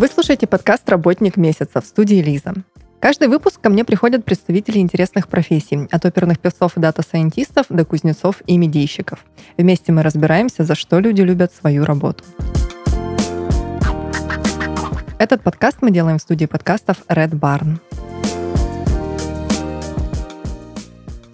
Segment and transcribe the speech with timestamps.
[0.00, 2.54] Вы слушаете подкаст «Работник месяца» в студии Лиза.
[3.00, 8.36] Каждый выпуск ко мне приходят представители интересных профессий, от оперных певцов и дата-сайентистов до кузнецов
[8.46, 9.22] и медийщиков.
[9.58, 12.24] Вместе мы разбираемся, за что люди любят свою работу.
[15.18, 17.76] Этот подкаст мы делаем в студии подкастов Red Barn.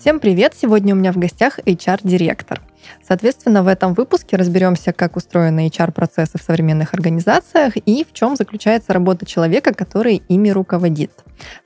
[0.01, 0.55] Всем привет!
[0.61, 2.61] Сегодня у меня в гостях HR-директор.
[3.07, 8.93] Соответственно, в этом выпуске разберемся, как устроены HR-процессы в современных организациях и в чем заключается
[8.93, 11.13] работа человека, который ими руководит.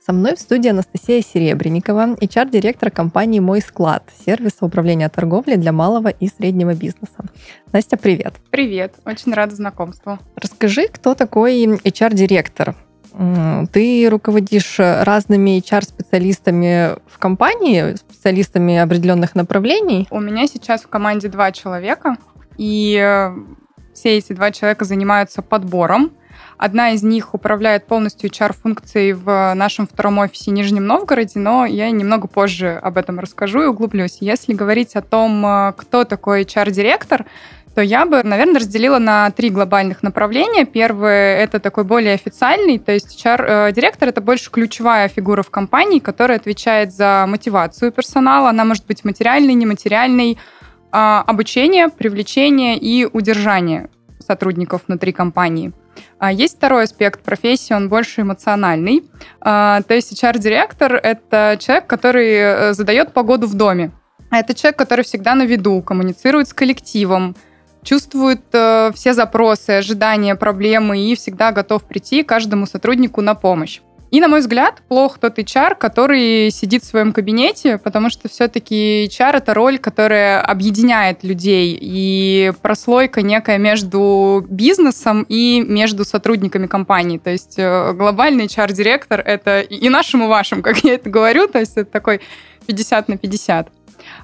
[0.05, 6.09] Со мной в студии Анастасия Серебренникова, HR-директор компании «Мой склад», сервиса управления торговлей для малого
[6.09, 7.23] и среднего бизнеса.
[7.71, 8.35] Настя, привет.
[8.49, 10.19] Привет, очень рада знакомству.
[10.35, 12.75] Расскажи, кто такой HR-директор?
[13.71, 20.07] Ты руководишь разными HR-специалистами в компании, специалистами определенных направлений?
[20.09, 22.17] У меня сейчас в команде два человека,
[22.57, 23.35] и э,
[23.93, 26.11] все эти два человека занимаются подбором.
[26.57, 31.89] Одна из них управляет полностью HR-функцией в нашем втором офисе в Нижнем Новгороде, но я
[31.89, 34.17] немного позже об этом расскажу и углублюсь.
[34.19, 37.25] Если говорить о том, э, кто такой HR-директор,
[37.75, 40.65] то я бы, наверное, разделила на три глобальных направления.
[40.65, 45.99] Первое— это такой более официальный, то есть HR-директор э,— это больше ключевая фигура в компании,
[45.99, 48.49] которая отвечает за мотивацию персонала.
[48.49, 50.37] Она может быть материальной, нематериальной,
[50.91, 55.71] а, обучение, привлечение и удержание сотрудников внутри компании.
[56.19, 59.03] А есть второй аспект профессии, он больше эмоциональный.
[59.39, 63.91] А, то есть HR-директор— это человек, который э, задает погоду в доме.
[64.29, 67.35] Это человек, который всегда на виду, коммуницирует с коллективом,
[67.83, 73.81] чувствует э, все запросы, ожидания, проблемы и всегда готов прийти каждому сотруднику на помощь.
[74.11, 79.05] И, на мой взгляд, плох тот HR, который сидит в своем кабинете, потому что все-таки
[79.05, 87.19] HR— это роль, которая объединяет людей, и прослойка некая между бизнесом и между сотрудниками компании.
[87.19, 91.59] То есть э, глобальный HR-директор— это и нашим, и вашим, как я это говорю, то
[91.59, 92.19] есть это такой
[92.67, 93.69] 50 на 50.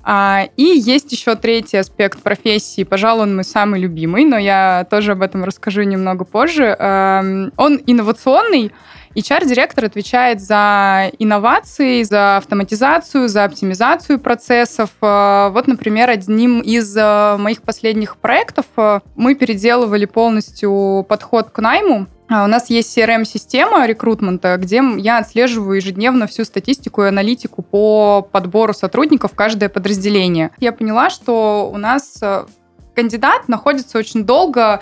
[0.10, 5.12] А, и есть еще третий аспект профессии, пожалуй, он мой самый любимый, но я тоже
[5.12, 6.64] об этом расскажу немного позже.
[6.64, 8.72] Эм, он инновационный,
[9.18, 14.92] HR-директор отвечает за инновации, за автоматизацию, за оптимизацию процессов.
[15.02, 21.60] Э, вот, например, одним из э, моих последних проектов э, мы переделывали полностью подход к
[21.60, 27.62] найму а, у нас есть CRM-система рекрутмента, где я отслеживаю ежедневно всю статистику и аналитику
[27.62, 30.52] по подбору сотрудников в каждое подразделение.
[30.60, 32.46] Я поняла, что у нас э,
[32.96, 34.82] кандидат находится очень долго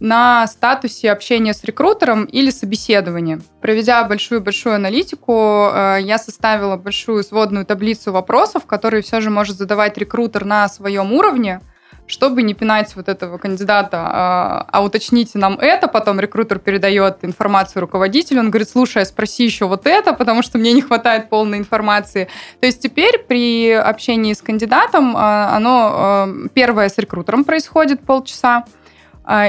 [0.00, 3.40] на статусе общения с рекрутером или собеседования.
[3.60, 9.98] Проведя большую-большую аналитику, э, я составила большую сводную таблицу вопросов, которые все же может задавать
[9.98, 11.60] рекрутер на своем уровне,
[12.08, 17.82] чтобы не пинать вот этого кандидата, а, а уточните нам это, потом рекрутер передает информацию
[17.82, 21.58] руководителю, он говорит, слушай, а спроси еще вот это, потому что мне не хватает полной
[21.58, 22.28] информации.
[22.60, 28.77] То есть теперь при общении с кандидатом а, оно первое с рекрутером происходит полчаса, а,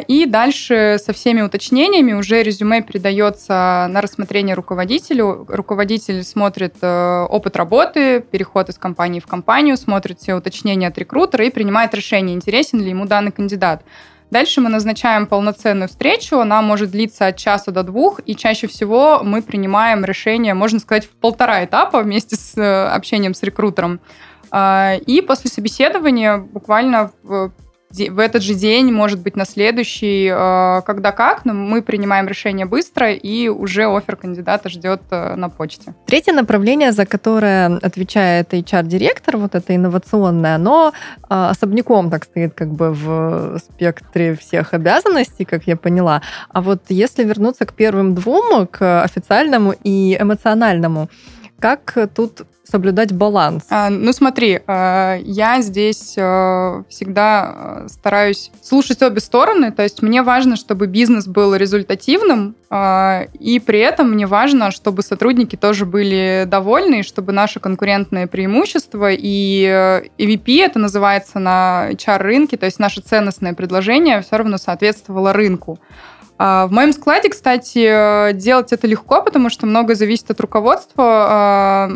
[0.08, 5.46] и дальше со всеми уточнениями уже резюме передается на рассмотрение руководителю.
[5.48, 11.46] Руководитель смотрит э, опыт работы, переход из компании в компанию, смотрит все уточнения от рекрутера
[11.46, 13.84] и принимает решение, интересен ли ему данный кандидат.
[14.32, 19.22] Дальше мы назначаем полноценную встречу, она может длиться от часа до двух, и чаще всего
[19.24, 24.02] мы принимаем решение, можно сказать, в полтора этапа вместе с э, общением с рекрутером.
[24.52, 27.12] А, и после собеседования буквально
[27.92, 32.66] в этот же день, может быть, на следующий, э, когда как, но мы принимаем решение
[32.66, 35.96] быстро, и уже офер кандидата ждет э, на почте.
[36.06, 42.70] Третье направление, за которое отвечает HR-директор, вот это инновационное, оно э, особняком так стоит как
[42.70, 46.22] бы в спектре всех обязанностей, как я поняла.
[46.50, 51.10] А вот если вернуться к первым двум, к официальному и эмоциональному,
[51.60, 53.64] как тут соблюдать баланс?
[53.70, 60.02] А, ну смотри, а, я здесь а, всегда а, стараюсь слушать обе стороны, то есть
[60.02, 66.44] мне важно, чтобы бизнес был результативным, и при этом мне важно, чтобы сотрудники тоже были
[66.46, 73.54] довольны, чтобы наше конкурентное преимущество и EVP, это называется на HR-рынке, то есть наше ценностное
[73.54, 75.80] предложение все равно соответствовало рынку.
[76.38, 81.90] В моем складе, кстати, делать это легко, потому что многое зависит от руководства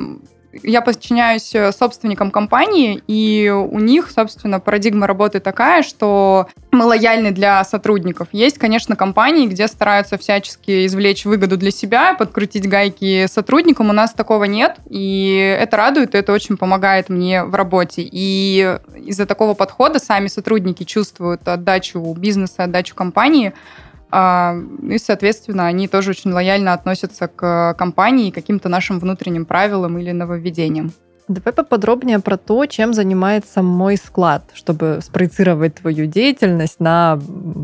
[0.61, 7.31] я подчиняюсь э, собственникам компании, и у них, собственно, парадигма работы такая, что мы лояльны
[7.31, 8.27] для сотрудников.
[8.31, 13.89] Есть, конечно, компании, где стараются всячески извлечь выгоду для себя, подкрутить гайки сотрудникам.
[13.89, 18.07] У нас такого нет, и это радует, и это очень помогает мне в работе.
[18.11, 23.53] И из-за такого подхода сами сотрудники чувствуют отдачу бизнеса, отдачу компании,
[24.13, 30.12] и, соответственно, они тоже очень лояльно относятся к компании и каким-то нашим внутренним правилам или
[30.12, 30.94] нововведениям.
[31.28, 37.18] Давай поподробнее про то, чем занимается мой склад, чтобы спроецировать твою деятельность на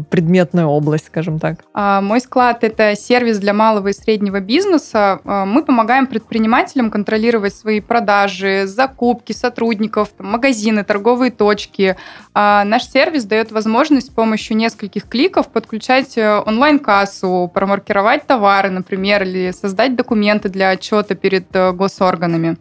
[0.09, 1.65] предметную область, скажем так.
[1.73, 5.19] А, мой склад— это сервис для малого и среднего бизнеса.
[5.25, 11.97] А, мы помогаем предпринимателям контролировать свои продажи, закупки сотрудников, магазины, торговые точки.
[12.33, 19.23] А, наш сервис дает возможность с помощью нескольких кликов подключать э, онлайн-кассу, промаркировать товары, например,
[19.23, 22.57] или создать документы для отчета перед э, госорганами.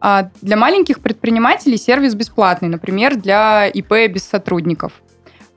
[0.00, 4.92] А для маленьких предпринимателей сервис бесплатный, например, для ИП без сотрудников.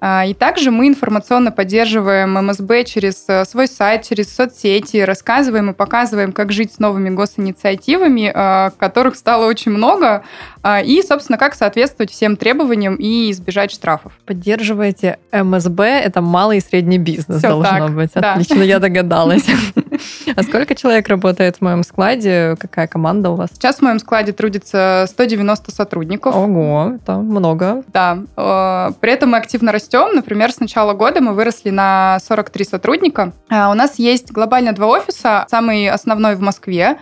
[0.04, 5.74] А, и также мы информационно поддерживаем МСБ через э, свой сайт, через соцсети, рассказываем и
[5.74, 10.24] показываем, как жить с новыми госинициативами, а, которых стало очень много,
[10.64, 14.14] а, и, собственно, как соответствовать всем требованиям и избежать штрафов.
[14.26, 18.10] Поддерживаете МСБ, это малый и средний бизнес Все должно так, быть.
[18.16, 18.34] да.
[18.34, 19.46] Отлично, я догадалась.
[20.36, 22.56] А сколько человек работает в моем складе?
[22.60, 23.50] Какая команда у вас?
[23.54, 26.36] Сейчас в моем складе трудится 190 сотрудников.
[26.36, 27.84] Ого, это много.
[27.88, 28.20] Да.
[28.38, 30.16] Э, при этом мы активно растем.
[30.16, 33.34] Например, с начала года мы выросли на 43 сотрудника.
[33.50, 35.46] А У нас есть глобально два офиса.
[35.50, 36.98] Самый основной в Москве,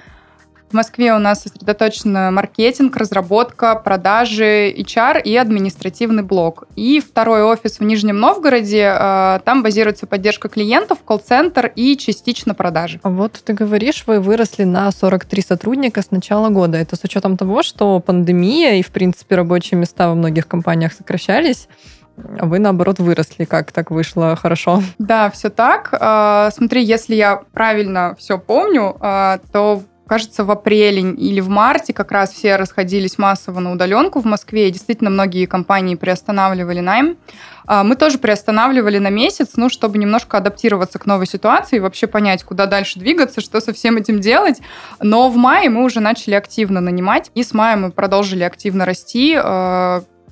[0.69, 6.65] в Москве у нас сосредоточен маркетинг, разработка, продажи, HR и административный блок.
[6.75, 12.99] И второй офис в Нижнем Новгороде, э, там базируется поддержка клиентов, колл-центр и частично продажи.
[13.03, 16.77] Вот ты говоришь, вы выросли на 43 сотрудника с начала года.
[16.77, 21.67] Это с учетом того, что пандемия и, в принципе, рабочие места во многих компаниях сокращались.
[22.39, 23.45] А вы, наоборот, выросли.
[23.45, 24.83] Как так вышло хорошо?
[24.97, 25.93] Да, все так.
[25.93, 31.93] Э, Смотри, если я правильно все помню, э, то кажется, в апреле или в марте
[31.93, 37.17] как раз все расходились массово на удаленку в Москве, и действительно многие компании приостанавливали найм.
[37.67, 42.07] А, Мы тоже приостанавливали на месяц, ну, чтобы немножко адаптироваться к новой ситуации и вообще
[42.07, 44.59] понять, куда дальше двигаться, что со всем этим делать.
[44.99, 49.37] Но в мае мы уже начали активно нанимать, и с мая мы продолжили активно расти.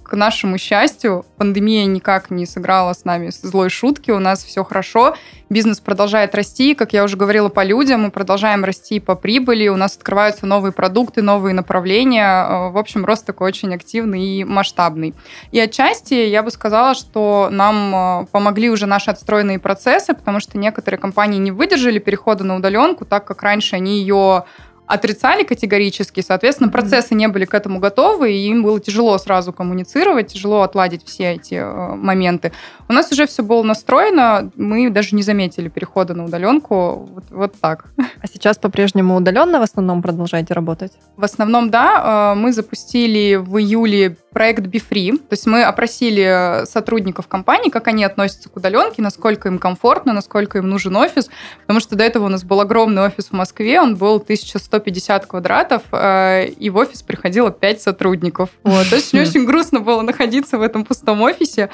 [0.08, 5.16] К нашему счастью, пандемия никак не сыграла с нами злой шутки, у нас все хорошо,
[5.50, 9.76] бизнес продолжает расти, как я уже говорила, по людям, мы продолжаем расти по прибыли, у
[9.76, 15.14] нас открываются новые продукты, новые направления, Э, в общем, рост такой очень активный и масштабный.
[15.52, 20.58] И отчасти я бы сказала, что нам э, помогли уже наши отстроенные процессы, потому что
[20.58, 24.46] некоторые компании не выдержали перехода на удаленку, так как раньше они ее
[24.88, 30.34] отрицали категорически, соответственно, процессы не были к этому готовы, и им было тяжело сразу коммуницировать,
[30.34, 32.54] тяжело отладить все эти э, моменты.
[32.88, 37.54] У нас уже все было настроено, мы даже не заметили перехода на удаленку, вот, вот
[37.60, 37.86] так.
[37.98, 40.94] А сейчас по-прежнему удаленно в основном продолжаете работать?
[41.18, 47.28] В основном, да, э, мы запустили в июле проект BeFree, то есть мы опросили сотрудников
[47.28, 51.32] компании, как они относятся к удаленке, насколько им комфортно, насколько им нужен офис,
[51.62, 55.82] потому что до этого у нас был огромный офис в Москве, он был 1150 квадратов,
[55.92, 58.52] э, и в офис приходило 5 сотрудников.
[58.62, 58.86] Вот.
[58.94, 61.72] Очень, очень грустно было находиться в этом пустом офисе.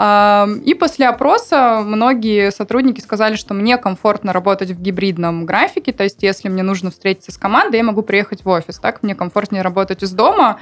[0.00, 6.22] И после опроса многие сотрудники сказали, что мне комфортно работать в гибридном графике, то есть
[6.22, 8.78] если мне нужно встретиться с командой, я могу приехать в офис.
[8.78, 10.60] Так мне комфортнее работать из дома.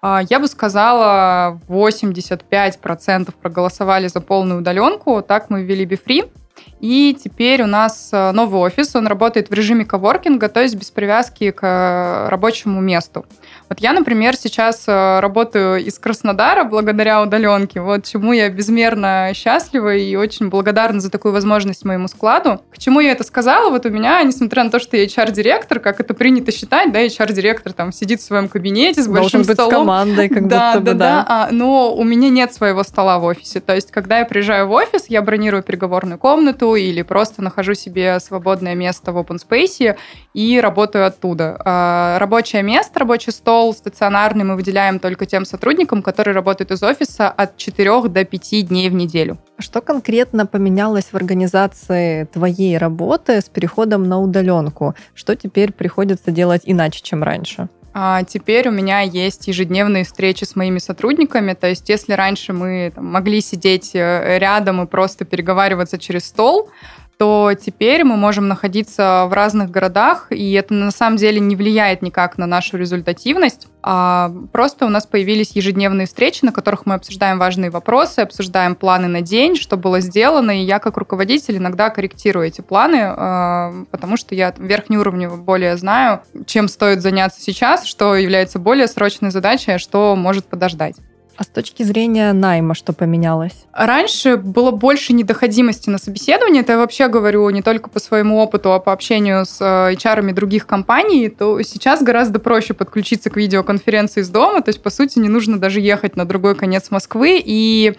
[0.00, 5.22] А, Я бы сказала, 85% проголосовали за полную удаленку.
[5.22, 6.30] Так мы ввели BeFree.
[6.80, 10.90] И теперь у нас э, новый офис, он работает в режиме коворкинга, то есть без
[10.90, 13.26] привязки к э, рабочему месту.
[13.68, 19.94] Вот я, например, сейчас э, работаю из Краснодара благодаря удаленке, вот чему я безмерно счастлива
[19.94, 22.62] и очень благодарна за такую возможность моему складу.
[22.70, 23.70] К чему я это сказала?
[23.70, 27.72] Вот у меня, несмотря на то, что я HR-директор, как это принято считать, да, HR-директор
[27.72, 29.70] там сидит в своем кабинете с Должен большим быть столом.
[29.70, 33.18] с командой, как да, будто да, бы, да, а, но у меня нет своего стола
[33.18, 33.60] в офисе.
[33.60, 38.20] То есть, когда я приезжаю в офис, я бронирую переговорную комнату или просто нахожу себе
[38.20, 39.96] свободное место в open space
[40.34, 41.60] и работаю оттуда.
[41.64, 47.28] А, Рабочее место, рабочий стол стационарный мы выделяем только тем сотрудникам, которые работают из офиса
[47.28, 49.38] от 4 до 5 дней в неделю.
[49.58, 54.94] Что конкретно поменялось в организации твоей работы с переходом на удаленку?
[55.14, 57.68] Что теперь приходится делать иначе, чем раньше?
[58.00, 61.54] А теперь у меня есть ежедневные встречи с моими сотрудниками.
[61.54, 66.70] То есть, если раньше мы там, могли сидеть э, рядом и просто переговариваться через стол,
[67.18, 72.00] то теперь мы можем находиться в разных городах, и это на самом деле не влияет
[72.00, 73.66] никак на нашу результативность.
[73.82, 79.08] А просто у нас появились ежедневные встречи, на которых мы обсуждаем важные вопросы, обсуждаем планы
[79.08, 84.16] на день, что было сделано, и я как руководитель иногда корректирую эти планы, э, потому
[84.16, 89.78] что я верхнеуровнево более знаю, чем стоит заняться сейчас, что является более срочной задачей, а
[89.80, 90.94] что может подождать.
[91.38, 93.64] А с точки зрения найма что поменялось?
[93.72, 96.62] Раньше было больше недоходимости на собеседование.
[96.62, 100.32] Это я вообще говорю не только по своему опыту, а по общению с э, HR
[100.32, 101.28] других компаний.
[101.28, 104.62] То сейчас гораздо проще подключиться к видеоконференции из дома.
[104.62, 107.40] То есть, по сути, не нужно даже ехать на другой конец Москвы.
[107.44, 107.96] И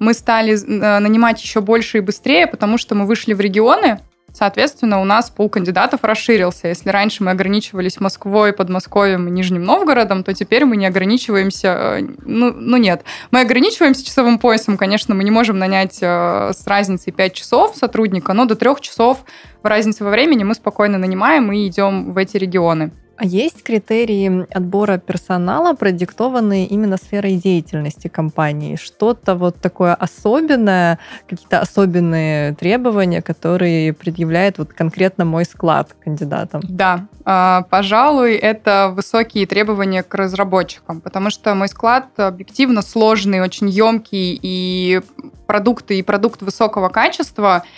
[0.00, 4.00] мы стали э, нанимать еще больше и быстрее, потому что мы вышли в регионы,
[4.40, 6.68] Соответственно, у нас пул кандидатов расширился.
[6.68, 11.98] Если раньше мы ограничивались Москвой, Подмосковьем и Нижним Новгородом, то теперь мы не ограничиваемся...
[11.98, 14.78] Э, ну, ну нет, мы ограничиваемся часовым поясом.
[14.78, 19.26] Конечно, мы не можем нанять э, с разницей 5 часов сотрудника, но до 3 часов
[19.62, 22.92] в разнице во времени мы спокойно нанимаем и идем в эти регионы.
[23.20, 28.76] А есть критерии отбора персонала, продиктованные именно сферой деятельности компании?
[28.76, 30.98] Что-то вот такое особенное,
[31.28, 36.62] какие-то особенные требования, которые предъявляет вот конкретно мой склад кандидатам?
[36.64, 43.68] Да, а, пожалуй, это высокие требования к разработчикам, потому что мой склад объективно сложный, очень
[43.68, 45.02] емкий, и
[45.46, 47.64] продукты, и продукт высокого качества—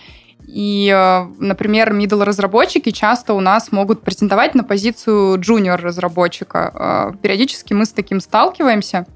[0.47, 7.13] и, э, например, middle разработчики часто у нас могут претендовать на позицию junior разработчика.
[7.15, 9.07] Э, периодически мы с таким сталкиваемся.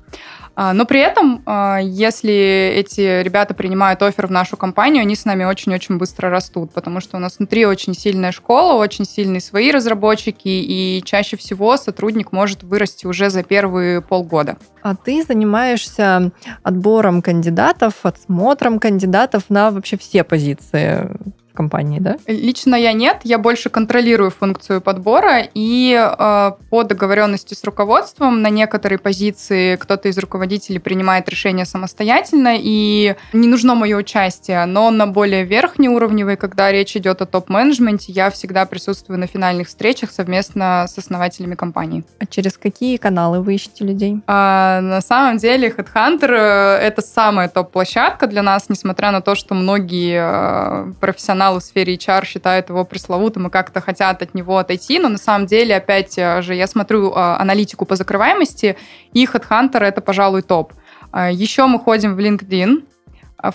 [0.56, 5.26] А, но при этом, а, если эти ребята принимают офер в нашу компанию, они с
[5.26, 9.70] нами очень-очень быстро растут, потому что у нас внутри очень сильная школа, очень сильные свои
[9.70, 14.56] разработчики, и чаще всего сотрудник может вырасти уже за первые полгода.
[14.80, 16.32] А ты занимаешься
[16.62, 21.10] отбором кандидатов, отсмотром кандидатов на вообще все позиции
[21.56, 22.16] компании, да?
[22.26, 28.50] Лично я нет, я больше контролирую функцию подбора и э, по договоренности с руководством на
[28.50, 35.06] некоторые позиции кто-то из руководителей принимает решение самостоятельно и не нужно мое участие, но на
[35.06, 40.86] более верхней уровневой, когда речь идет о топ-менеджменте, я всегда присутствую на финальных встречах совместно
[40.88, 42.04] с основателями компании.
[42.18, 44.20] А через какие каналы вы ищете людей?
[44.26, 49.54] А, на самом деле Headhunter э, это самая топ-площадка для нас, несмотря на то, что
[49.54, 54.58] многие э, профессионалы профессионалы в сфере HR считают его пресловутым и как-то хотят от него
[54.58, 58.76] отойти, но на самом деле, опять же, я смотрю а, аналитику по закрываемости,
[59.14, 60.72] и HeadHunter— это, пожалуй, топ.
[61.12, 62.82] А, еще мы ходим в LinkedIn,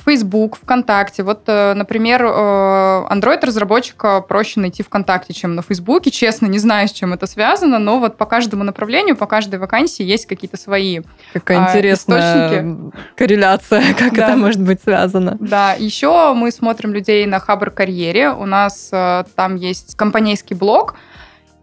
[0.05, 1.23] Facebook, ВКонтакте.
[1.23, 2.27] Вот, э, например, э,
[3.09, 6.11] Android-разработчика проще найти ВКонтакте, чем на Фейсбуке.
[6.11, 10.03] Честно, не знаю, с чем это связано, но вот по каждому направлению, по каждой вакансии
[10.03, 11.01] есть какие-то свои
[11.33, 12.93] Какая интересная источники.
[13.15, 14.27] корреляция, как да.
[14.27, 15.37] это может быть связано.
[15.39, 18.31] Да, еще мы смотрим людей на Хабр карьере.
[18.31, 20.95] У нас э, там есть компанейский блог,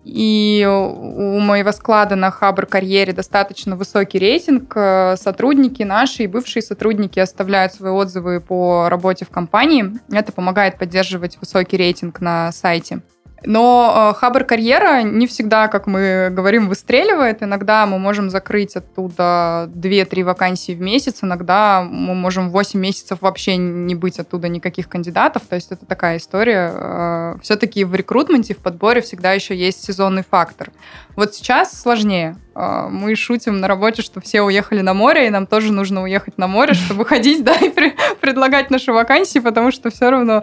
[0.09, 4.73] и у моего склада на Хабр карьере достаточно высокий рейтинг.
[4.75, 9.93] Э, сотрудники наши и бывшие сотрудники оставляют свои отзывы по работе в компании.
[10.11, 13.03] Это помогает поддерживать высокий рейтинг на сайте.
[13.45, 17.43] Но э, Хабр карьера не всегда, как мы говорим, выстреливает.
[17.43, 23.57] Иногда мы можем закрыть оттуда 2-3 вакансии в месяц, иногда мы можем 8 месяцев вообще
[23.57, 25.43] не быть оттуда никаких кандидатов.
[25.49, 26.73] То есть это такая история.
[26.73, 30.71] Э, Все-таки в рекрутменте, в подборе всегда еще есть сезонный фактор.
[31.17, 32.37] Вот сейчас сложнее.
[32.59, 36.37] Э, мы шутим на работе, что все уехали на море, и нам тоже нужно уехать
[36.39, 37.73] на море, чтобы ходить, да, и
[38.21, 40.43] предлагать наши вакансии, потому что все равно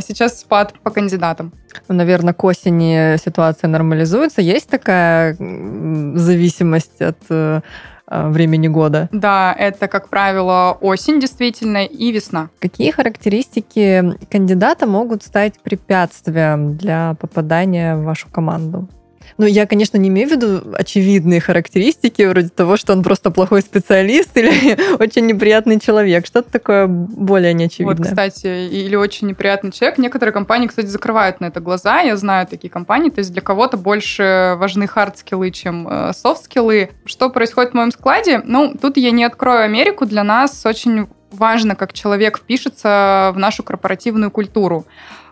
[0.00, 1.52] сейчас спад по кандидатам.
[1.88, 4.40] Ну, Наверное, к осени ситуация нормализуется.
[4.40, 7.60] Есть такая зависимость от э,
[8.06, 9.08] э, времени года?
[9.12, 12.50] Да, это, как правило, осень действительно и весна.
[12.60, 18.88] Какие характеристики кандидата могут стать препятствием для попадания в вашу команду?
[19.36, 23.62] Ну, я, конечно, не имею в виду очевидные характеристики, вроде того, что он просто плохой
[23.62, 26.26] специалист или очень неприятный человек.
[26.26, 27.96] Что-то такое более неочевидное.
[27.96, 29.98] Вот, кстати, или очень неприятный человек.
[29.98, 32.00] Некоторые компании, кстати, закрывают на это глаза.
[32.00, 33.10] Я знаю такие компании.
[33.10, 36.90] То есть для кого-то больше важны хард-скиллы, чем э, софт-скиллы.
[37.04, 38.40] Что происходит в моем складе?
[38.44, 40.06] Ну, тут я не открою Америку.
[40.06, 44.86] Для нас очень важно, как человек впишется в нашу корпоративную культуру.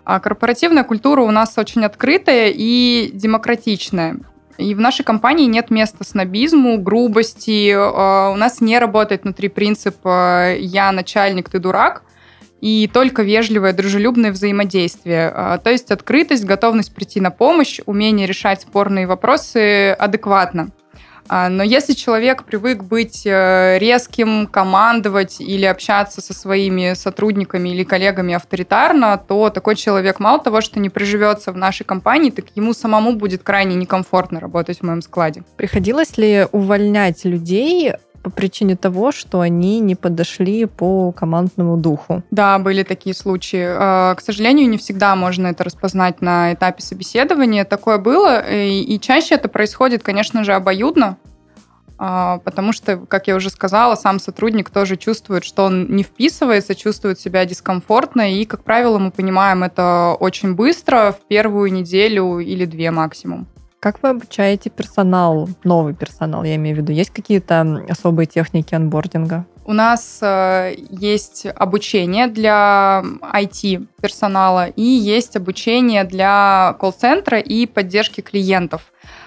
[0.04, 4.16] А корпоративная культура у нас очень открытая и демократичная.
[4.59, 7.73] И в нашей компании нет места снобизму, грубости.
[7.75, 12.02] А, у нас не работает внутри принцип «я начальник, ты дурак»,
[12.62, 15.32] и только вежливое, дружелюбное взаимодействие.
[15.35, 20.71] А, то есть открытость, готовность прийти на помощь, умение решать спорные вопросы адекватно.
[21.29, 27.85] А, но если человек привык быть э, резким, командовать или общаться со своими сотрудниками или
[27.85, 32.75] коллегами авторитарно, то такой человек мало того, что не приживется в нашей компании, так ему
[32.75, 35.45] самому будет крайне некомфортно работать в моем складе.
[35.57, 42.23] Приходилось ли увольнять людей по причине того, что они не подошли по командному духу.
[42.31, 43.67] Да, были такие случаи.
[43.69, 47.64] А, к сожалению, не всегда можно это распознать на этапе собеседования.
[47.64, 51.17] Такое было, и чаще это происходит, конечно же, обоюдно.
[52.05, 56.75] а, потому что, как я уже сказала, сам сотрудник тоже чувствует, что он не вписывается,
[56.75, 62.64] чувствует себя дискомфортно, и, как правило, мы понимаем это очень быстро, в первую неделю или
[62.64, 63.47] две максимум.
[63.82, 66.92] Как вы обучаете персонал, новый персонал, я имею в виду?
[66.92, 69.44] Есть какие-то особые техники анбординга?
[69.64, 78.82] У нас э, есть обучение для IT-персонала и есть обучение для колл-центра и поддержки клиентов.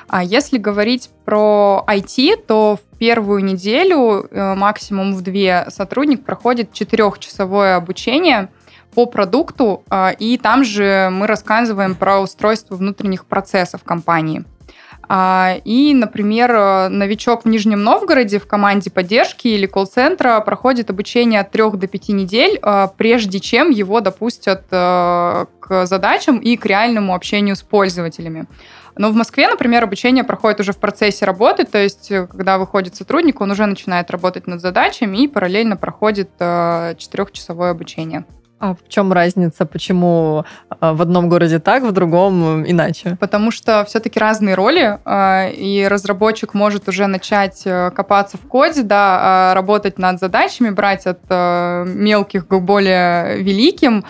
[0.07, 6.71] А если говорить про IT, то в первую неделю, э, максимум в две, сотрудник проходит
[6.71, 8.47] четырехчасовое обучение
[8.95, 14.43] по продукту, э, и там же мы рассказываем про устройство внутренних процессов компании.
[15.07, 21.41] А, и, например, э, новичок в Нижнем Новгороде в команде поддержки или колл-центра проходит обучение
[21.41, 22.59] от 3 до 5 недель,
[22.97, 25.47] прежде чем его допустят к
[25.85, 28.47] задачам и к реальному общению с пользователями.
[28.97, 32.95] Но в Москве, например, обучение проходит уже в процессе работы, то есть э, когда выходит
[32.95, 38.25] сотрудник, он уже начинает работать над задачами и параллельно проходит э, четырехчасовое обучение.
[38.65, 39.65] А в чем разница?
[39.65, 40.43] Почему
[40.81, 43.15] э, в одном городе так, в другом иначе?
[43.19, 44.97] Потому что все-таки разные роли,
[45.55, 52.47] и разработчик может уже начать копаться в коде, да, работать над задачами, брать от мелких
[52.47, 54.03] к более великим.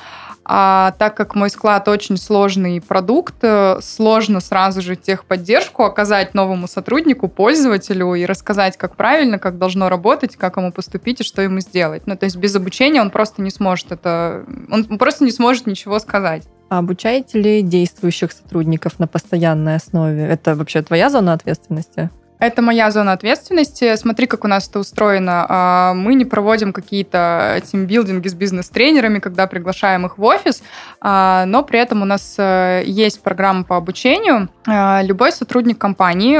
[0.48, 6.68] А так как мой склад очень сложный продукт, э, сложно сразу же техподдержку оказать новому
[6.68, 11.62] сотруднику, пользователю и рассказать, как правильно, как должно работать, как ему поступить и что ему
[11.62, 12.04] сделать.
[12.06, 14.46] Ну, то есть без обучения он просто не сможет это...
[14.70, 16.44] Он просто не сможет ничего сказать.
[16.70, 20.26] А обучаете ли действующих сотрудников на постоянной основе?
[20.26, 22.12] Это вообще твоя зона ответственности?
[22.40, 23.96] Это моя зона ответственности.
[23.96, 25.46] Смотри, как у нас это устроено.
[25.48, 30.62] А, мы не проводим какие-то тимбилдинги с бизнес-тренерами, когда приглашаем их в офис,
[31.00, 34.50] а, но при этом у нас э, есть программа по обучению.
[34.68, 36.38] А, любой сотрудник компании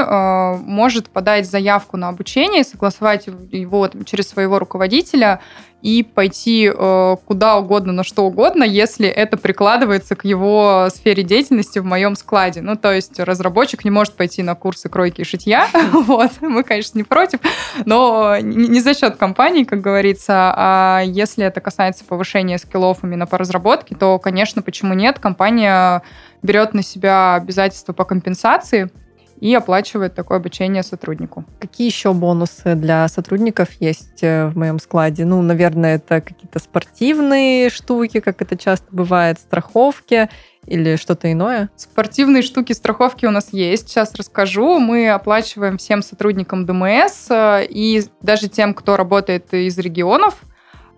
[0.66, 5.40] может подать заявку на обучение, согласовать его через своего руководителя
[5.86, 11.78] и пойти э, куда угодно, на что угодно, если это прикладывается к его сфере деятельности
[11.78, 12.60] в моем складе.
[12.60, 16.98] Ну, то есть разработчик не может пойти на курсы кройки и шитья, вот, мы, конечно,
[16.98, 17.38] не против,
[17.84, 23.38] но не за счет компании, как говорится, а если это касается повышения скиллов именно по
[23.38, 26.02] разработке, то, конечно, почему нет, компания
[26.42, 28.90] берет на себя обязательства по компенсации,
[29.40, 31.44] и оплачивает такое обучение сотруднику.
[31.60, 35.24] Какие еще бонусы для сотрудников есть э, в моем складе?
[35.24, 40.28] Ну, наверное, это какие-то спортивные штуки, как это часто бывает, страховки
[40.66, 41.70] или что-то иное?
[41.76, 43.88] Спортивные штуки страховки у нас есть.
[43.88, 44.78] Сейчас расскажу.
[44.78, 50.38] Мы оплачиваем всем сотрудникам ДМС э, и даже тем, кто работает из регионов–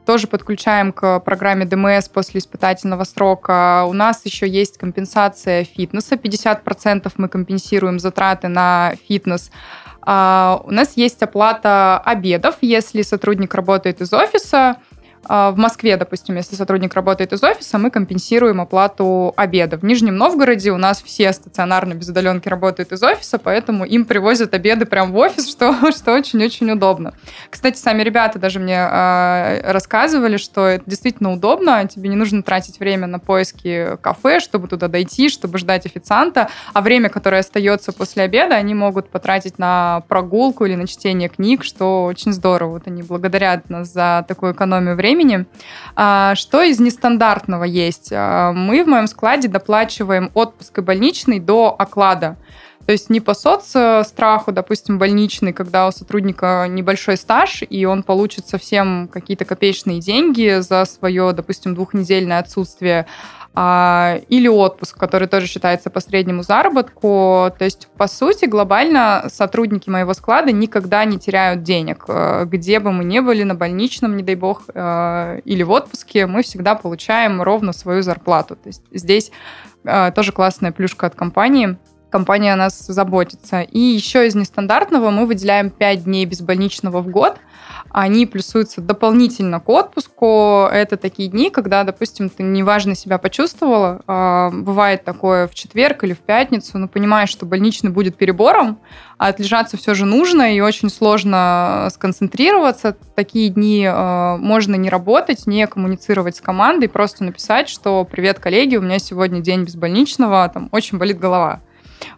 [0.09, 3.85] тоже подключаем к программе ДМС после испытательного срока.
[3.87, 6.15] У нас еще есть компенсация фитнеса.
[6.15, 9.51] 50% мы компенсируем затраты на фитнес.
[10.01, 14.79] А, у нас есть оплата обедов, если сотрудник работает из офиса.
[15.27, 19.77] А, в Москве, допустим, если сотрудник работает из офиса, мы компенсируем оплату обеда.
[19.79, 24.55] В Нижнем Новгороде у нас все стационарно без удаленки работают из офиса, поэтому им привозят
[24.55, 27.15] обеды прямо в офис, что, что очень-очень удобно.
[27.51, 32.81] Кстати, сами ребята даже мне э, рассказывали, что это действительно удобно, тебе не нужно тратить
[32.81, 38.25] время на поиски кафе, чтобы туда дойти, чтобы ждать официанта, а время, которое остается после
[38.25, 42.73] обеда, они могут потратить на прогулку или на чтение книг, что очень здорово.
[42.73, 45.47] Вот они благодарят нас за такую экономию времени времени.
[45.97, 48.11] А, что из нестандартного есть?
[48.13, 52.37] А, мы в моем складе доплачиваем отпуск и больничный до оклада.
[52.85, 58.49] То есть не по соцстраху, допустим, больничный, когда у сотрудника небольшой стаж, и он получит
[58.49, 63.07] совсем какие-то копеечные деньги за свое, допустим, двухнедельное отсутствие,
[64.29, 67.53] или отпуск, который тоже считается по среднему заработку.
[67.59, 72.05] То есть, по сути, глобально сотрудники моего склада никогда не теряют денег.
[72.09, 76.27] Э, где бы мы ни были, на больничном, не дай бог, э, или в отпуске,
[76.27, 78.57] мы всегда получаем ровно свою зарплату.
[78.57, 79.33] То есть здесь
[79.85, 81.77] э, тоже классная плюшка от компании
[82.11, 83.63] компания о нас заботится.
[83.63, 87.39] И еще из нестандартного мы выделяем 5 дней безбольничного в год.
[87.91, 90.69] Они плюсуются дополнительно к отпуску.
[90.71, 94.03] Это такие дни, когда, допустим, ты неважно себя почувствовала.
[94.07, 98.79] А, бывает такое в четверг или в пятницу, но понимаешь, что больничный будет перебором,
[99.17, 102.97] а отлежаться все же нужно, и очень сложно сконцентрироваться.
[103.15, 108.77] Такие дни а, можно не работать, не коммуницировать с командой, просто написать, что «Привет, коллеги,
[108.77, 111.61] у меня сегодня день безбольничного, там очень болит голова».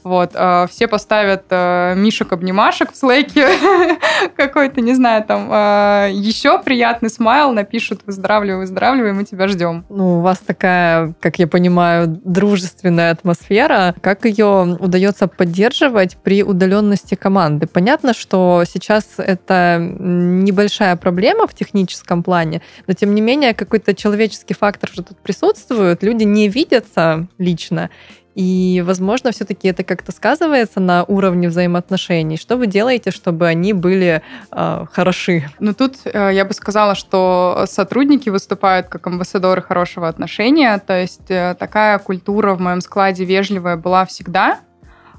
[0.05, 3.49] Вот, э, все поставят э, мишек-обнимашек в слэке,
[4.37, 9.85] какой-то, не знаю, там, э, еще приятный смайл, напишут «Выздоравливай, выздоравливай, мы тебя ждем».
[9.89, 13.95] Ну, у вас такая, как я понимаю, дружественная атмосфера.
[14.01, 17.67] Как ее удается поддерживать при удаленности команды?
[17.67, 24.55] Понятно, что сейчас это небольшая проблема в техническом плане, но тем не менее какой-то человеческий
[24.55, 26.03] фактор же тут присутствует.
[26.03, 27.91] Люди не видятся лично,
[28.35, 32.37] и, возможно, все-таки это как-то сказывается на уровне взаимоотношений.
[32.37, 35.51] Что вы делаете, чтобы они были э, хороши?
[35.59, 40.79] Ну, тут э, я бы сказала, что сотрудники выступают как амбассадоры хорошего отношения.
[40.79, 44.61] То есть э, такая культура в моем складе вежливая была всегда.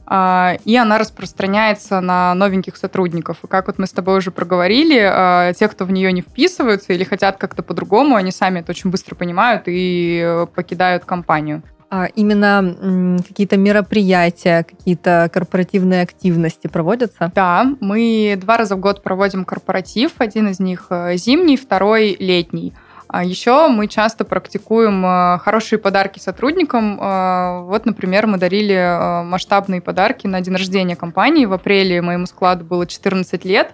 [0.07, 3.37] Uh, и она распространяется на новеньких сотрудников.
[3.43, 6.91] И как вот мы с тобой уже проговорили, uh, те, кто в нее не вписываются
[6.91, 11.80] или хотят как-то по-другому, они сами это очень быстро понимают и э, покидают компанию а
[12.15, 17.31] именно какие-то мероприятия, какие-то корпоративные активности проводятся?
[17.35, 20.13] Да, мы два раза в год проводим корпоратив.
[20.17, 22.73] Один из них э, зимний, второй летний.
[23.07, 26.99] А еще мы часто практикуем э, хорошие подарки сотрудникам.
[26.99, 31.45] Э, вот, например, мы дарили масштабные подарки на день рождения компании.
[31.45, 33.73] В апреле моему складу было 14 лет.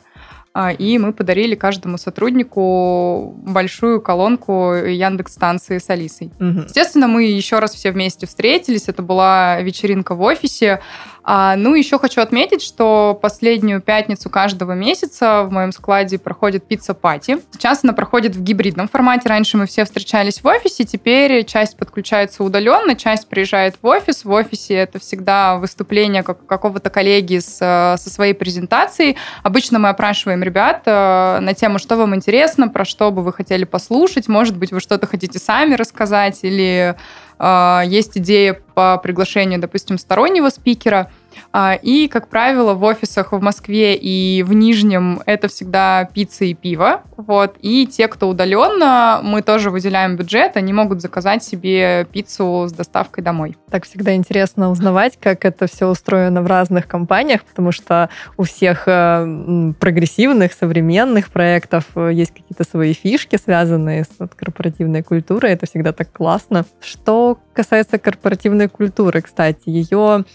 [0.60, 6.32] А, и мы подарили каждому сотруднику большую колонку Яндекс станции с Алисой.
[6.40, 6.62] Угу.
[6.66, 8.88] Естественно, мы еще раз все вместе встретились.
[8.88, 10.82] Это была вечеринка в офисе.
[11.30, 17.08] А, ну, еще хочу отметить, что последнюю пятницу каждого месяца в моем складе проходит пицца-
[17.08, 17.40] party.
[17.52, 19.28] Сейчас она проходит в гибридном формате.
[19.28, 24.24] Раньше мы все встречались в офисе, теперь часть подключается удаленно, часть приезжает в офис.
[24.24, 29.18] В офисе это всегда выступление как, какого-то коллеги с, со своей презентацией.
[29.44, 33.66] Обычно мы опрашиваем ребят э, на тему, что вам интересно, про что бы вы хотели
[33.66, 34.30] послушать.
[34.30, 36.96] Может быть, вы что-то хотите сами рассказать или э,
[37.40, 41.12] есть идея по приглашению, допустим, стороннего спикера.
[41.52, 46.54] А, и, как правило, в офисах в Москве и в Нижнем это всегда пицца и
[46.54, 47.02] пиво.
[47.16, 47.56] Вот.
[47.62, 53.24] И те, кто удаленно, мы тоже выделяем бюджет, они могут заказать себе пиццу с доставкой
[53.24, 53.58] домой.
[53.70, 58.84] Так всегда интересно узнавать, как это все устроено в разных компаниях, потому что у всех
[58.88, 65.52] э, прогрессивных, современных проектов э, есть какие-то свои фишки, связанные с корпоративной культурой.
[65.52, 66.66] Это всегда так классно.
[66.82, 70.26] Что касается корпоративной культуры, кстати, ее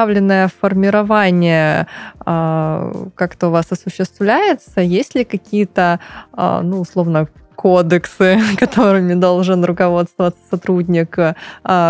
[0.00, 1.86] целенаправленное формирование
[2.24, 4.80] э, как-то у вас осуществляется?
[4.80, 6.00] Есть ли какие-то,
[6.36, 11.34] э, ну, условно, кодексы, которыми должен руководствоваться сотрудник, э,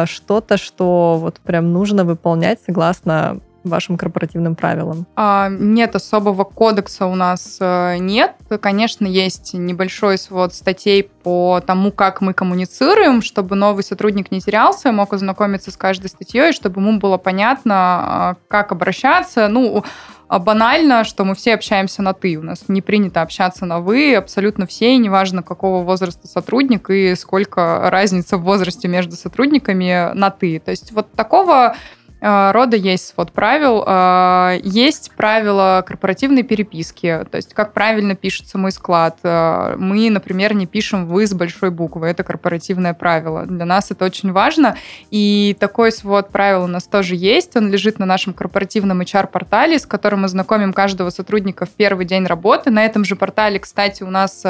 [0.07, 5.07] что-то, что вот прям нужно выполнять согласно вашим корпоративным правилам?
[5.17, 8.35] А, нет, особого кодекса у нас э, нет.
[8.61, 14.93] Конечно, есть небольшой свод статей по тому, как мы коммуницируем, чтобы новый сотрудник не терялся,
[14.93, 19.49] мог ознакомиться с каждой статьей, чтобы ему было понятно, а, как обращаться.
[19.49, 19.85] Ну,
[20.31, 22.37] а банально, что мы все общаемся на «ты».
[22.37, 27.17] У нас не принято общаться на «вы» абсолютно все, и неважно, какого возраста сотрудник и
[27.17, 30.61] сколько разница в возрасте между сотрудниками на «ты».
[30.61, 31.75] То есть вот такого
[32.21, 33.83] рода есть свод правил.
[33.87, 39.19] Э, есть правила корпоративной переписки, то есть как правильно пишется мой склад.
[39.23, 43.47] Э, мы, например, не пишем «вы» с большой буквы, это корпоративное правило.
[43.47, 44.77] Для нас это очень важно,
[45.11, 47.57] и такой свод правил у нас тоже есть.
[47.57, 52.27] Он лежит на нашем корпоративном HR-портале, с которым мы знакомим каждого сотрудника в первый день
[52.27, 52.71] работы.
[52.71, 54.45] На этом же портале, кстати, у нас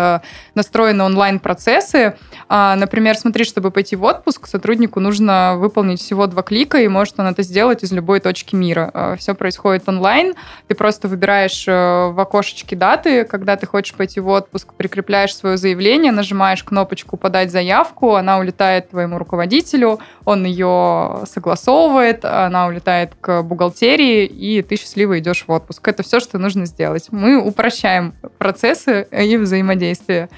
[0.54, 2.16] настроены онлайн-процессы.
[2.48, 7.26] Например, смотри, чтобы пойти в отпуск, сотруднику нужно выполнить всего два клика, и может он
[7.26, 8.90] это сделать сделать из любой точки мира.
[8.94, 10.32] Э, Все происходит онлайн.
[10.66, 11.72] Ты просто выбираешь э,
[12.10, 17.50] в окошечке даты, когда ты хочешь пойти в отпуск, прикрепляешь свое заявление, нажимаешь кнопочку «Подать
[17.50, 25.18] заявку», она улетает твоему руководителю, он ее согласовывает, она улетает к бухгалтерии, и ты счастливо
[25.18, 25.86] идешь в отпуск.
[25.86, 27.08] Это все, что нужно сделать.
[27.10, 30.30] Мы упрощаем процессы и взаимодействие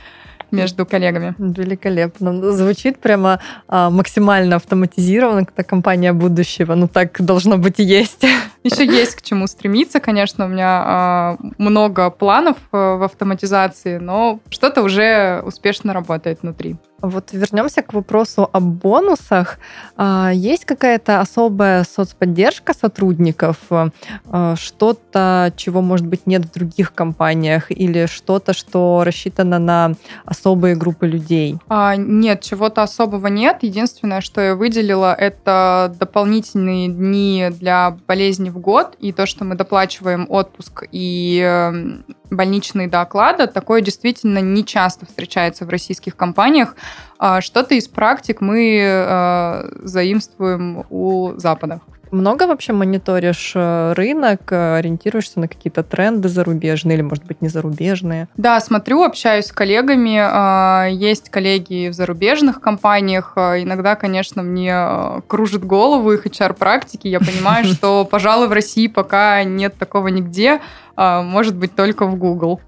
[0.52, 1.34] между коллегами.
[1.38, 2.52] Великолепно.
[2.52, 6.74] Звучит прямо а, максимально автоматизированно, как компания будущего.
[6.74, 8.24] Ну, так должно быть и есть.
[8.62, 10.44] Еще есть к чему стремиться, конечно.
[10.44, 16.76] У меня а, много планов а, в автоматизации, но что-то уже успешно работает внутри.
[17.02, 19.58] Вот вернемся к вопросу о бонусах.
[19.96, 23.56] А, есть какая-то особая соцподдержка сотрудников?
[23.70, 27.72] А, что-то, чего, может быть, нет в других компаниях?
[27.72, 29.94] Или что-то, что рассчитано на
[30.24, 31.58] особые группы людей?
[31.68, 33.58] А, нет, чего-то особого нет.
[33.62, 39.54] Единственное, что я выделила, это дополнительные дни для болезни в год и то, что мы
[39.56, 43.46] доплачиваем отпуск и эм, больничные до оклада.
[43.46, 46.76] Такое действительно не часто встречается в российских компаниях.
[47.18, 51.80] А, что-то из практик мы э, заимствуем у Запада.
[52.12, 57.48] Много вообще мониторишь э, рынок, э, ориентируешься на какие-то тренды зарубежные или, может быть, не
[57.48, 58.28] зарубежные?
[58.36, 60.18] Да, смотрю, общаюсь с коллегами.
[60.20, 63.32] А, есть коллеги в зарубежных компаниях.
[63.36, 67.08] А, иногда, конечно, мне э, кружит голову их HR-практики.
[67.08, 70.60] Я понимаю, что, пожалуй, в России пока нет такого нигде.
[70.96, 72.60] А, может быть, только в Google.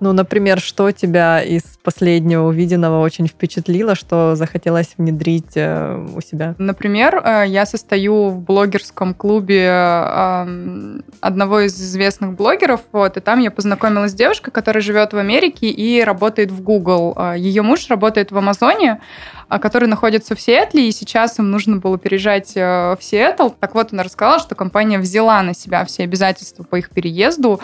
[0.00, 6.54] Ну, например, что тебя из последнего увиденного очень впечатлило, что захотелось внедрить э, у себя?
[6.56, 13.40] Например, э, я состою в блогерском клубе э, одного из известных блогеров, вот, и там
[13.40, 17.16] я познакомилась с девушкой, которая живет в Америке и работает в Google.
[17.36, 19.00] Ее муж работает в Амазоне,
[19.48, 23.50] который находится в Сиэтле, и сейчас им нужно было переезжать в Сиэтл.
[23.50, 27.60] Так вот, она рассказала, что компания взяла на себя все обязательства по их переезду,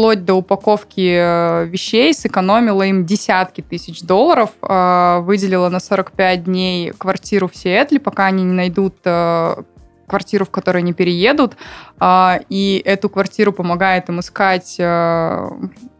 [0.00, 6.92] вплоть до упаковки э, вещей, сэкономила им десятки тысяч долларов, э, выделила на 45 дней
[6.96, 9.56] квартиру в Сиэтле, пока они не найдут э,
[10.06, 11.56] квартиру, в которой они переедут,
[12.02, 14.76] и эту квартиру помогает им искать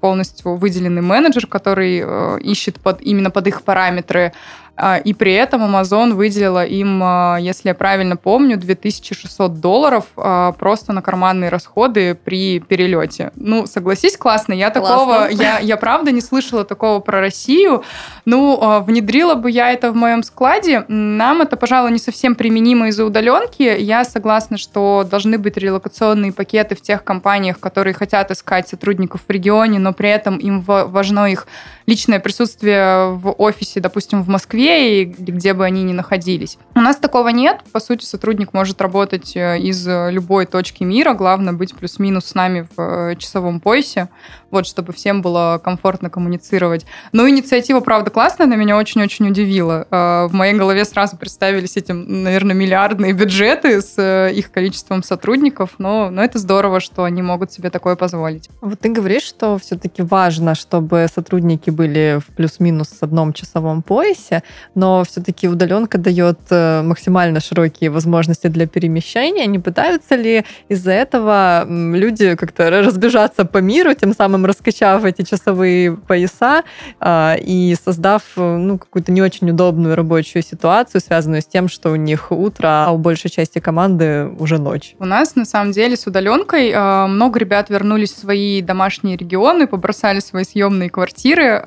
[0.01, 4.33] полностью выделенный менеджер, который ищет под, именно под их параметры.
[4.33, 4.70] а,
[5.05, 10.93] и при этом Amazon выделила им, а, если я правильно помню, 2600 долларов а, просто
[10.93, 13.33] на карманные расходы при перелете.
[13.37, 14.53] Ну, согласись, классно.
[14.53, 14.89] Я классно.
[14.89, 17.85] такого, я, я правда не слышала такого про Россию.
[18.25, 20.85] Ну, внедрила бы я это в моем складе.
[20.89, 23.63] Нам это, пожалуй, не совсем применимо из-за удаленки.
[23.63, 29.31] Я согласна, что должны быть релокационные пакеты в тех компаниях, которые хотят искать сотрудников в
[29.31, 31.47] регионе, но при этом им важно их
[31.87, 36.59] личное присутствие в офисе, допустим, в Москве, и где бы они ни находились.
[36.75, 37.61] У нас такого нет.
[37.73, 41.15] По сути, сотрудник может работать э, из любой точки мира.
[41.15, 44.09] Главное быть плюс-минус с нами в э, часовом поясе,
[44.51, 46.87] вот, чтобы всем было комфортно коммуницировать.
[47.13, 49.87] Но инициатива, правда, классная, она меня очень-очень удивила.
[49.91, 56.11] Э, в моей голове сразу представились эти, наверное, миллиардные бюджеты с их количеством сотрудников, но,
[56.11, 58.49] но это здорово, что они могут себе такое позволить.
[58.61, 64.43] Вот ты говоришь, что все-таки важно, чтобы сотрудники были в плюс-минус одном часовом поясе,
[64.75, 69.47] но все-таки удаленка дает э, максимально широкие возможности для перемещения.
[69.47, 75.97] Не пытаются ли из-за этого люди как-то разбежаться по миру, тем самым раскачав эти часовые
[75.97, 76.63] пояса
[76.99, 81.91] а, и создав э, ну, какую-то не очень удобную рабочую ситуацию, связанную с тем, что
[81.91, 84.95] у них утро, а у большей части команды уже ночь?
[84.99, 89.67] У нас, на самом деле, с удаленкой э, много ребят вернулись в свои домашние регионы,
[89.67, 91.63] побросали свои съемные квартиры,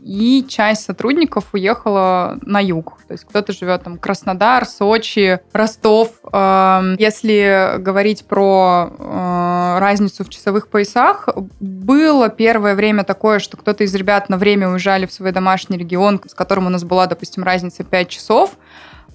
[0.00, 1.93] и часть сотрудников уехала
[2.42, 2.98] на юг.
[3.06, 6.10] То есть кто-то живет там Краснодар, Сочи, Ростов.
[6.32, 11.28] А, если говорить про а, разницу в часовых поясах,
[11.60, 16.20] было первое время такое, что кто-то из ребят на время уезжали в свой домашний регион,
[16.26, 18.50] с которым у нас была, допустим, разница 5 часов,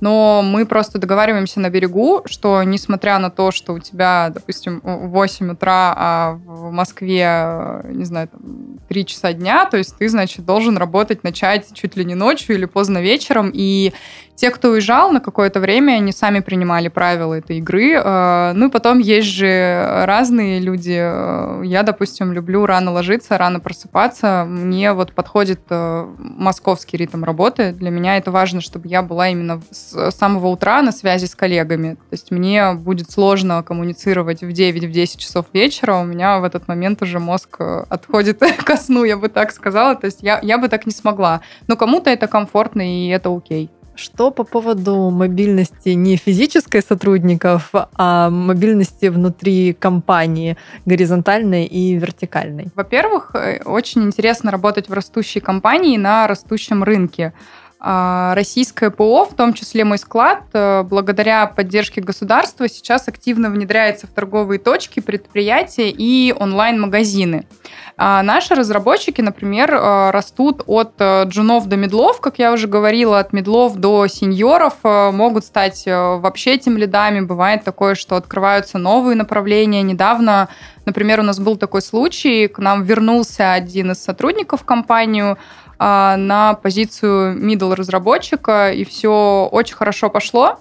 [0.02, 5.52] но мы просто договариваемся на берегу, что несмотря на то, что у тебя, допустим, 8
[5.52, 10.78] утра, а в Москве, не знаю, там, 3 часа дня, то есть ты, значит, должен
[10.78, 13.94] работать, начать чуть ли не ночью или поздно вечером, и
[14.40, 17.96] те, кто уезжал на какое-то время, они сами принимали правила этой игры.
[17.96, 20.98] Э, ну и потом есть же разные люди.
[20.98, 24.46] Э, я, допустим, люблю рано ложиться, рано просыпаться.
[24.48, 27.74] Мне вот подходит э, московский ритм работы.
[27.74, 31.96] Для меня это важно, чтобы я была именно с самого утра на связи с коллегами.
[31.96, 35.96] То есть мне будет сложно коммуницировать в 9-10 часов вечера.
[35.96, 39.98] У меня в этот момент уже мозг отходит ко сну, я бы так сказала.
[39.98, 41.42] То есть я, я бы так не смогла.
[41.68, 43.70] Но кому-то это комфортно, и это окей.
[44.00, 52.68] Что по поводу мобильности не физической сотрудников, а мобильности внутри компании, горизонтальной и вертикальной?
[52.76, 57.34] Во-первых, э, очень интересно работать в растущей компании на растущем рынке.
[57.82, 64.06] А, российское ПО, в том числе мой склад, э, благодаря поддержке государства сейчас активно внедряется
[64.06, 67.48] в торговые точки, предприятия и онлайн-магазины.
[67.96, 73.18] А наши разработчики, например, э, растут от э, джунов до медлов, как я уже говорила,
[73.18, 77.22] от медлов до сеньоров, могут стать вообще тем лидами.
[77.22, 79.84] Бывает такое, что открываются новые направления.
[79.84, 80.50] Недавно,
[80.86, 85.38] например, у нас был такой случай, к нам вернулся один из сотрудников компанию,
[85.80, 90.60] а, на позицию middle разработчика, и все очень хорошо пошло.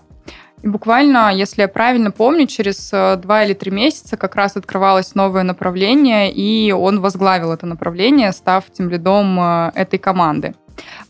[0.63, 5.15] И буквально, если я правильно помню, через э, два или три месяца как раз открывалось
[5.15, 10.55] новое направление, и он возглавил это направление, став тем лидом э, этой команды.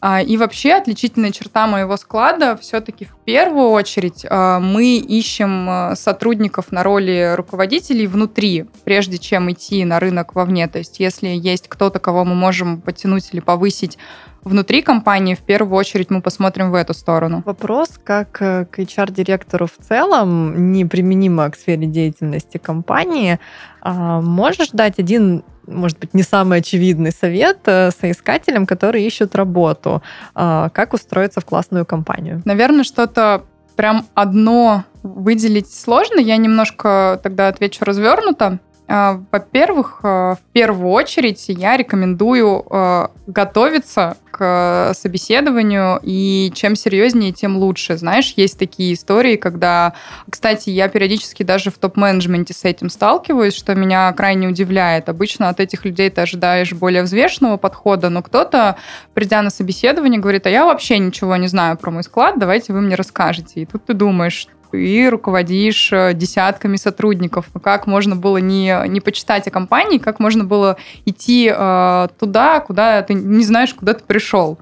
[0.00, 5.96] А, и вообще отличительная черта моего склада все-таки в первую очередь а, мы ищем а,
[5.96, 10.68] сотрудников на роли руководителей внутри, прежде чем идти на рынок вовне.
[10.68, 13.98] То есть если есть кто-то, кого мы можем потянуть или повысить
[14.44, 17.42] внутри компании, в первую очередь мы посмотрим в эту сторону.
[17.44, 23.38] Вопрос, как э, к HR-директору в целом, неприменимо к сфере деятельности компании.
[23.84, 30.02] Можешь дать один может быть, не самый очевидный совет э, соискателям, которые ищут работу.
[30.34, 32.42] А, как устроиться в классную компанию?
[32.44, 33.44] Наверное, что-то
[33.76, 36.18] прям одно выделить сложно.
[36.18, 38.58] Я немножко тогда отвечу развернуто.
[38.90, 47.32] А, во-первых, э, в первую очередь я рекомендую э, готовиться к собеседованию, и чем серьезнее,
[47.32, 47.98] тем лучше.
[47.98, 49.92] Знаешь, есть такие истории, когда,
[50.30, 55.10] кстати, я периодически даже в топ-менеджменте с этим сталкиваюсь, что меня крайне удивляет.
[55.10, 58.76] Обычно от этих людей ты ожидаешь более взвешенного подхода, но кто-то,
[59.12, 62.80] придя на собеседование, говорит, а я вообще ничего не знаю про мой склад, давайте вы
[62.80, 63.60] мне расскажете.
[63.60, 67.46] И тут ты думаешь, ты руководишь э, десятками сотрудников.
[67.62, 73.02] Как можно было не, не почитать о компании, как можно было идти э, туда, куда
[73.02, 74.58] ты не знаешь, куда ты пришел.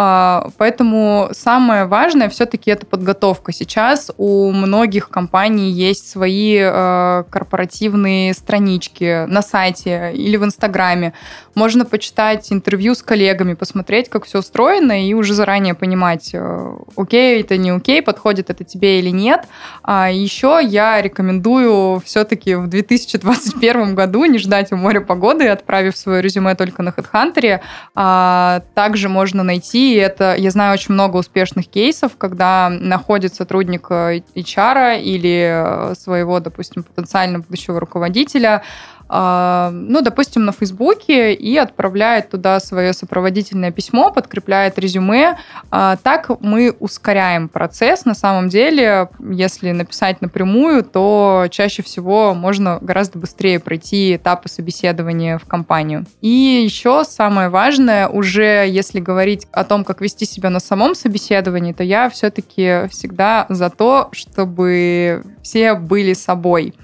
[0.00, 3.52] А, поэтому самое важное все-таки это подготовка.
[3.52, 11.14] Сейчас у многих компаний есть свои э, корпоративные странички на сайте или в Инстаграме.
[11.56, 17.40] Можно почитать интервью с коллегами, посмотреть, как все устроено, и уже заранее понимать, э, окей,
[17.40, 19.48] это не окей, подходит это тебе или нет.
[19.82, 26.22] А еще я рекомендую все-таки в 2021 году не ждать у моря погоды, отправив свое
[26.22, 27.58] резюме только на HeadHunter.
[27.96, 33.86] А также можно найти и это, я знаю очень много успешных кейсов, когда находит сотрудник
[33.90, 38.62] э, HR или э, своего, допустим, потенциально будущего руководителя,
[39.10, 45.38] ну, допустим, на Фейсбуке и отправляет туда свое сопроводительное письмо, подкрепляет резюме.
[45.70, 48.04] А, так мы ускоряем процесс.
[48.04, 55.38] На самом деле, если написать напрямую, то чаще всего можно гораздо быстрее пройти этапы собеседования
[55.38, 56.04] в компанию.
[56.20, 61.72] И еще самое важное, уже если говорить о том, как вести себя на самом собеседовании,
[61.72, 66.74] то я все-таки всегда за то, чтобы все были собой.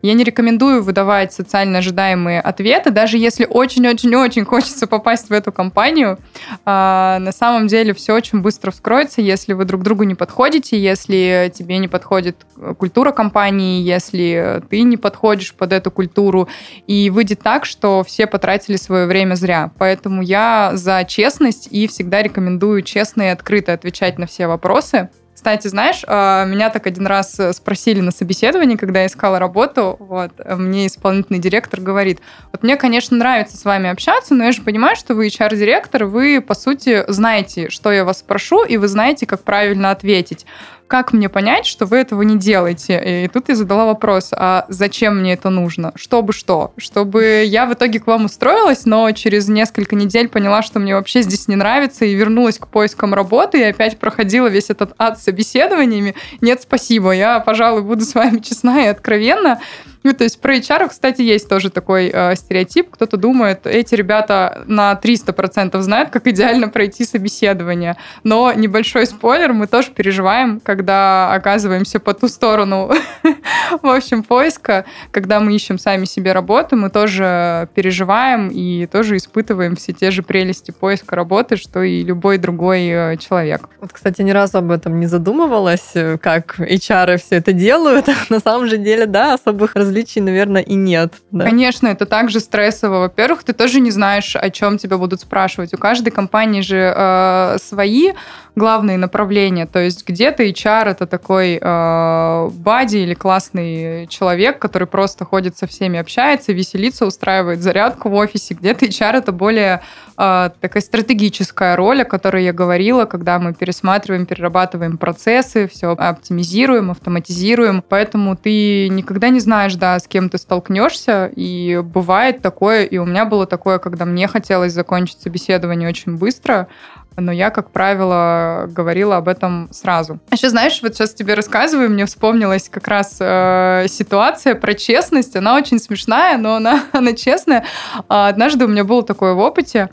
[0.00, 6.18] Я не рекомендую выдавать социально ожидаемые ответы, даже если очень-очень-очень хочется попасть в эту компанию.
[6.64, 11.52] А, на самом деле все очень быстро вскроется, если вы друг другу не подходите, если
[11.54, 12.46] тебе не подходит
[12.78, 16.48] культура компании, если ты не подходишь под эту культуру.
[16.86, 19.70] И выйдет так, что все потратили свое время зря.
[19.78, 25.10] Поэтому я за честность и всегда рекомендую честно и открыто отвечать на все вопросы.
[25.34, 29.96] Кстати, знаешь, а, меня так один раз э, спросили на собеседовании, когда я искала работу,
[29.98, 32.20] вот, мне исполнительный директор говорит,
[32.52, 36.40] вот мне, конечно, нравится с вами общаться, но я же понимаю, что вы HR-директор, вы,
[36.40, 40.46] по сути, знаете, что я вас спрошу, и вы знаете, как правильно ответить
[40.94, 43.24] как мне понять, что вы этого не делаете?
[43.24, 45.90] И тут я задала вопрос, а зачем мне это нужно?
[45.96, 46.72] Чтобы что?
[46.76, 51.22] Чтобы я в итоге к вам устроилась, но через несколько недель поняла, что мне вообще
[51.22, 55.24] здесь не нравится, и вернулась к поискам работы, и опять проходила весь этот ад с
[55.24, 56.14] собеседованиями.
[56.40, 59.60] Нет, спасибо, я, пожалуй, буду с вами честна и откровенна.
[60.04, 62.90] Ну, то есть про HR, кстати, есть тоже такой э, стереотип.
[62.90, 67.96] Кто-то думает, эти ребята на 300% знают, как идеально пройти собеседование.
[68.22, 72.92] Но небольшой спойлер, мы тоже переживаем, когда оказываемся по ту сторону,
[73.82, 74.84] в общем, поиска.
[75.10, 80.22] Когда мы ищем сами себе работу, мы тоже переживаем и тоже испытываем все те же
[80.22, 83.70] прелести поиска работы, что и любой другой э, человек.
[83.80, 88.06] Вот, кстати, ни разу об этом не задумывалась, э, как HR все это делают.
[88.28, 91.14] На самом же деле, да, особых различий различий, наверное, и нет.
[91.30, 91.44] Да?
[91.44, 93.00] Конечно, это также стрессово.
[93.00, 95.72] Во-первых, ты тоже не знаешь, о чем тебя будут спрашивать.
[95.74, 98.12] У каждой компании же э, свои
[98.56, 99.66] главные направления.
[99.66, 105.66] То есть где-то HR это такой э, бади или классный человек, который просто ходит со
[105.66, 108.54] всеми, общается, веселится, устраивает зарядку в офисе.
[108.54, 109.80] Где-то HR это более
[110.16, 117.82] такая стратегическая роль, о которой я говорила, когда мы пересматриваем, перерабатываем процессы, все оптимизируем, автоматизируем.
[117.86, 121.30] Поэтому ты никогда не знаешь, да, с кем ты столкнешься.
[121.34, 126.68] И бывает такое, и у меня было такое, когда мне хотелось закончить собеседование очень быстро,
[127.16, 130.18] но я, как правило, говорила об этом сразу.
[130.32, 135.36] Еще, знаешь, вот сейчас тебе рассказываю, мне вспомнилась как раз э, ситуация про честность.
[135.36, 137.64] Она очень смешная, но она, она честная.
[138.08, 139.90] А однажды у меня было такое в опыте.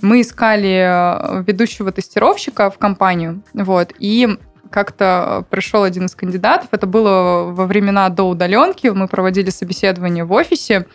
[0.00, 4.38] Мы искали э, ведущего тестировщика в компанию, вот, и
[4.70, 6.68] как-то пришел один из кандидатов.
[6.72, 8.88] Это было во времена до удаленки.
[8.88, 10.86] Мы проводили собеседование в офисе.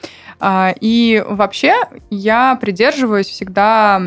[0.41, 1.75] А, и вообще
[2.09, 4.01] я придерживаюсь всегда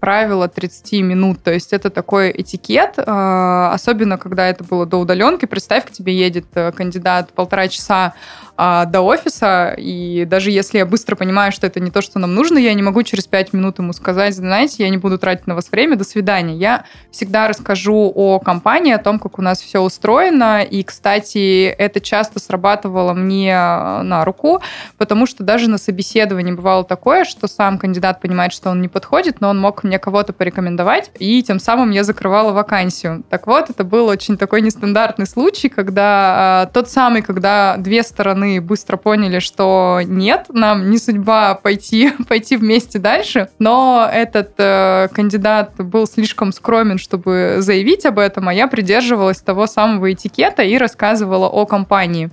[0.00, 1.42] правило 30 минут.
[1.42, 5.46] То есть это такой этикет, э, особенно когда это было до удаленки.
[5.46, 8.14] Представь, к тебе едет э, кандидат полтора часа
[8.60, 12.34] а, до офиса, и даже если я быстро понимаю, что это не то, что нам
[12.34, 15.54] нужно, я не могу через 5 минут ему сказать, знаете, я не буду тратить на
[15.54, 16.56] вас время, до свидания.
[16.56, 22.00] Я всегда расскажу о компании, о том, как у нас все устроено, и, кстати, это
[22.00, 24.60] часто срабатывало мне э, на руку,
[24.96, 29.40] потому что даже на собеседовании бывало такое, что сам кандидат понимает, что он не подходит,
[29.40, 33.22] но он мог мне кого-то порекомендовать, и тем самым я закрывала вакансию.
[33.30, 38.47] Так вот, это был очень такой нестандартный случай, когда э, тот самый, когда две стороны
[38.48, 43.48] мы быстро поняли, что нет, нам не судьба пойти, пойти вместе дальше.
[43.58, 49.66] Но этот э, кандидат был слишком скромен, чтобы заявить об этом, а я придерживалась того
[49.66, 52.30] самого этикета и рассказывала о компании.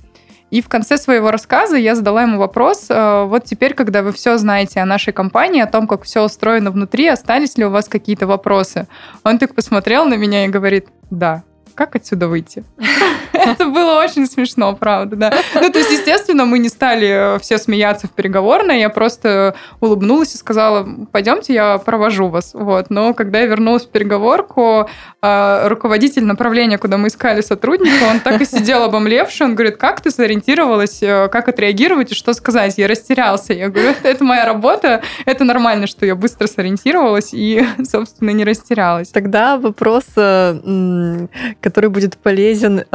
[0.51, 4.37] И в конце своего рассказа я задала ему вопрос, э, вот теперь, когда вы все
[4.37, 8.27] знаете о нашей компании, о том, как все устроено внутри, остались ли у вас какие-то
[8.27, 8.87] вопросы?
[9.23, 11.43] Он так посмотрел на меня и говорит, да,
[11.73, 12.63] как отсюда выйти?
[13.45, 15.33] Это было очень смешно, правда, да.
[15.53, 20.33] Ну, то есть, естественно, мы не стали э, все смеяться в переговорной, я просто улыбнулась
[20.35, 22.51] и сказала, пойдемте, я провожу вас.
[22.53, 22.89] Вот.
[22.89, 24.89] Но когда я вернулась в переговорку,
[25.21, 30.01] э, руководитель направления, куда мы искали сотрудника, он так и сидел обомлевший, он говорит, как
[30.01, 32.75] ты сориентировалась, э, как отреагировать и что сказать?
[32.77, 33.53] Я растерялся.
[33.53, 39.09] Я говорю, это моя работа, это нормально, что я быстро сориентировалась и, собственно, не растерялась.
[39.09, 42.85] Тогда вопрос, который будет полезен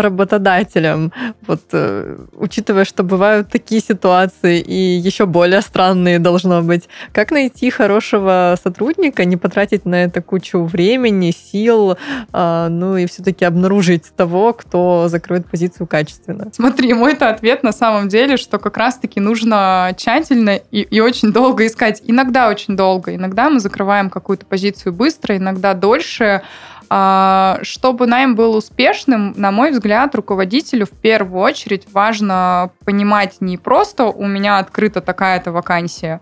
[0.40, 1.12] работодателям.
[1.46, 7.70] Вот э, учитывая, что бывают такие ситуации и еще более странные должно быть, как найти
[7.70, 11.96] хорошего сотрудника, не потратить на это кучу времени, сил,
[12.32, 16.48] э, ну и все-таки обнаружить того, кто закроет позицию качественно?
[16.52, 21.66] Смотри, мой-то ответ на самом деле, что как раз-таки нужно тщательно и, и очень долго
[21.66, 22.02] искать.
[22.06, 26.42] Иногда очень долго, иногда мы закрываем какую-то позицию быстро, иногда дольше.
[26.92, 33.56] А, чтобы найм был успешным, на мой взгляд, руководителю в первую очередь важно понимать не
[33.56, 36.20] просто у меня открыта такая-то вакансия,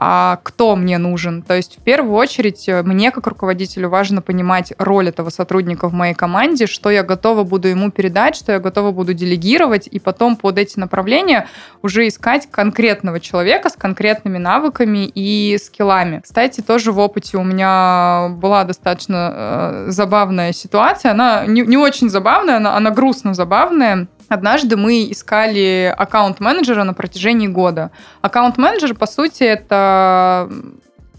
[0.00, 1.42] а кто мне нужен.
[1.42, 5.92] То есть в первую очередь э, мне как руководителю важно понимать роль этого сотрудника в
[5.92, 10.36] моей команде, что я готова буду ему передать, что я готова буду делегировать, и потом
[10.36, 11.48] под эти направления
[11.82, 16.20] уже искать конкретного человека с конкретными навыками и скиллами.
[16.22, 21.10] Кстати, тоже в опыте у меня была достаточно э, забавная ситуация.
[21.10, 24.06] Она не, не очень забавная, она, она грустно забавная.
[24.28, 27.90] Однажды мы искали аккаунт-менеджера на протяжении года.
[28.20, 30.50] Аккаунт-менеджер, по сути, это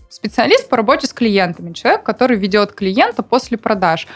[0.10, 4.08] специалист по работе с клиентами, человек, который ведет клиента после продаж.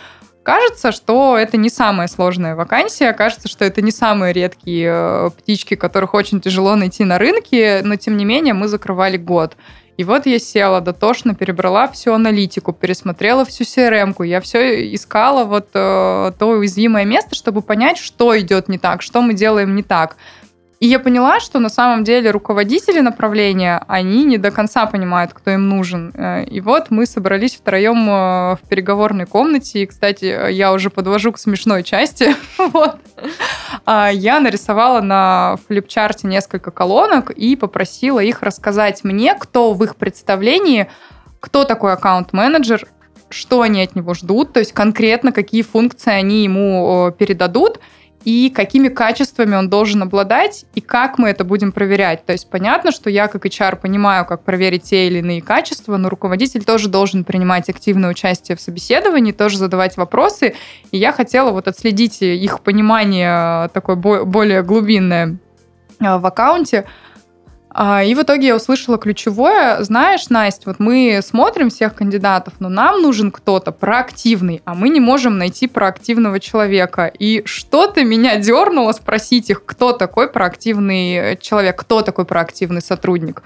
[0.43, 5.75] Кажется, что это не самая сложная вакансия, кажется, что это не самые редкие э, птички,
[5.75, 9.55] которых очень тяжело найти на рынке, но тем не менее мы закрывали год.
[9.95, 15.69] И вот я села дотошно, перебрала всю аналитику, пересмотрела всю CRM-ку, я все искала вот
[15.73, 20.17] э, то уязвимое место, чтобы понять, что идет не так, что мы делаем не так.
[20.83, 25.51] И я поняла, что на самом деле руководители направления, они не до конца понимают, кто
[25.51, 26.11] им нужен.
[26.13, 29.83] Э, и вот мы собрались втроем э, в переговорной комнате.
[29.83, 32.35] И, кстати, я уже подвожу к смешной части.
[32.57, 32.97] вот.
[33.85, 39.95] А, я нарисовала на флипчарте несколько колонок и попросила их рассказать мне, кто в их
[39.95, 40.91] представлении,
[41.39, 42.87] кто такой аккаунт-менеджер,
[43.29, 47.79] что они от него ждут, то есть конкретно какие функции они ему передадут–
[48.23, 52.25] и какими качествами он должен обладать, и как мы это будем проверять.
[52.25, 56.09] То есть понятно, что я как HR понимаю, как проверить те или иные качества, но
[56.09, 60.55] руководитель тоже должен принимать активное участие в собеседовании, тоже задавать вопросы,
[60.91, 65.37] и я хотела вот отследить их понимание такое более глубинное
[65.99, 66.85] э, в аккаунте,
[67.75, 69.81] и в итоге я услышала ключевое.
[69.83, 74.99] Знаешь, Настя, вот мы смотрим всех кандидатов, но нам нужен кто-то проактивный, а мы не
[74.99, 77.11] можем найти проактивного человека.
[77.17, 83.41] И что-то меня дернуло спросить их, кто такой проактивный человек, кто такой проактивный сотрудник.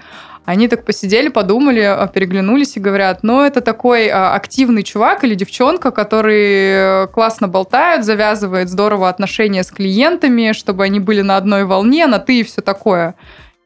[0.48, 5.34] Они так посидели, подумали, а, переглянулись и говорят, ну, это такой а, активный чувак или
[5.34, 12.06] девчонка, который классно болтают, завязывает здорово отношения с клиентами, чтобы они были на одной волне,
[12.06, 13.14] на ты и все такое.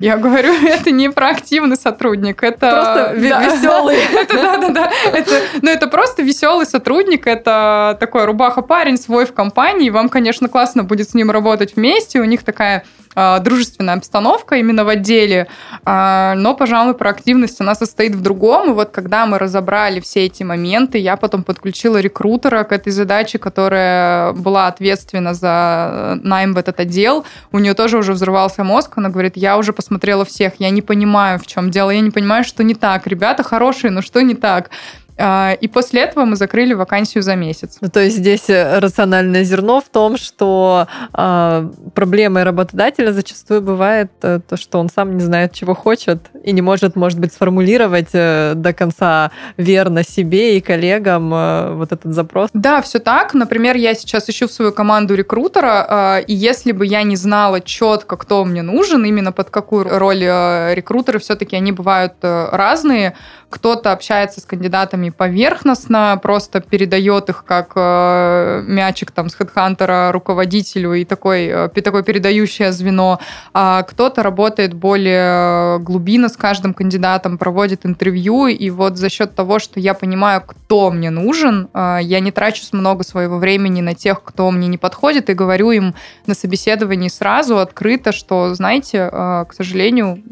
[0.02, 2.70] Я говорю, это не проактивный сотрудник, это...
[2.70, 3.44] Просто да.
[3.44, 3.96] веселый.
[4.12, 4.92] это, да, да, да.
[5.12, 5.30] Это,
[5.62, 9.90] ну, это просто веселый сотрудник, это такой рубаха-парень свой в компании.
[9.90, 12.20] Вам, конечно, классно будет с ним работать вместе.
[12.20, 12.84] У них такая
[13.14, 15.48] дружественная обстановка именно в отделе,
[15.84, 18.70] э, но, пожалуй, проактивность она состоит в другом.
[18.70, 23.38] И вот когда мы разобрали все эти моменты, я потом подключила рекрутера к этой задаче,
[23.38, 27.24] которая была ответственна за найм в этот отдел.
[27.52, 28.92] У нее тоже уже взрывался мозг.
[28.96, 32.44] Она говорит, я уже посмотрела всех, я не понимаю, в чем дело, я не понимаю,
[32.44, 33.06] что не так.
[33.06, 34.70] Ребята хорошие, но что не так?
[35.18, 37.78] А, и после этого мы закрыли вакансию за месяц.
[37.80, 44.10] Ну, то есть здесь э, рациональное зерно в том, что э, проблемой работодателя зачастую бывает
[44.22, 48.10] э, то, что он сам не знает, чего хочет, и не может, может быть, сформулировать
[48.14, 52.50] э, до конца верно себе и коллегам э, вот этот запрос.
[52.54, 53.34] Да, все так.
[53.34, 57.60] Например, я сейчас ищу в свою команду рекрутера, э, и если бы я не знала
[57.60, 63.14] четко, кто мне нужен, именно под какую роль э, рекрутеры, все-таки они бывают э, разные,
[63.50, 70.94] кто-то общается с кандидатами поверхностно, просто передает их как э, мячик там с хедхантера руководителю
[70.94, 73.18] и такой, э, такое передающее звено.
[73.52, 79.58] А кто-то работает более глубинно с каждым кандидатом, проводит интервью, и вот за счет того,
[79.58, 84.22] что я понимаю, кто мне нужен, э, я не трачу много своего времени на тех,
[84.22, 85.94] кто мне не подходит, и говорю им
[86.26, 90.22] на собеседовании сразу открыто, что, знаете, э, к сожалению,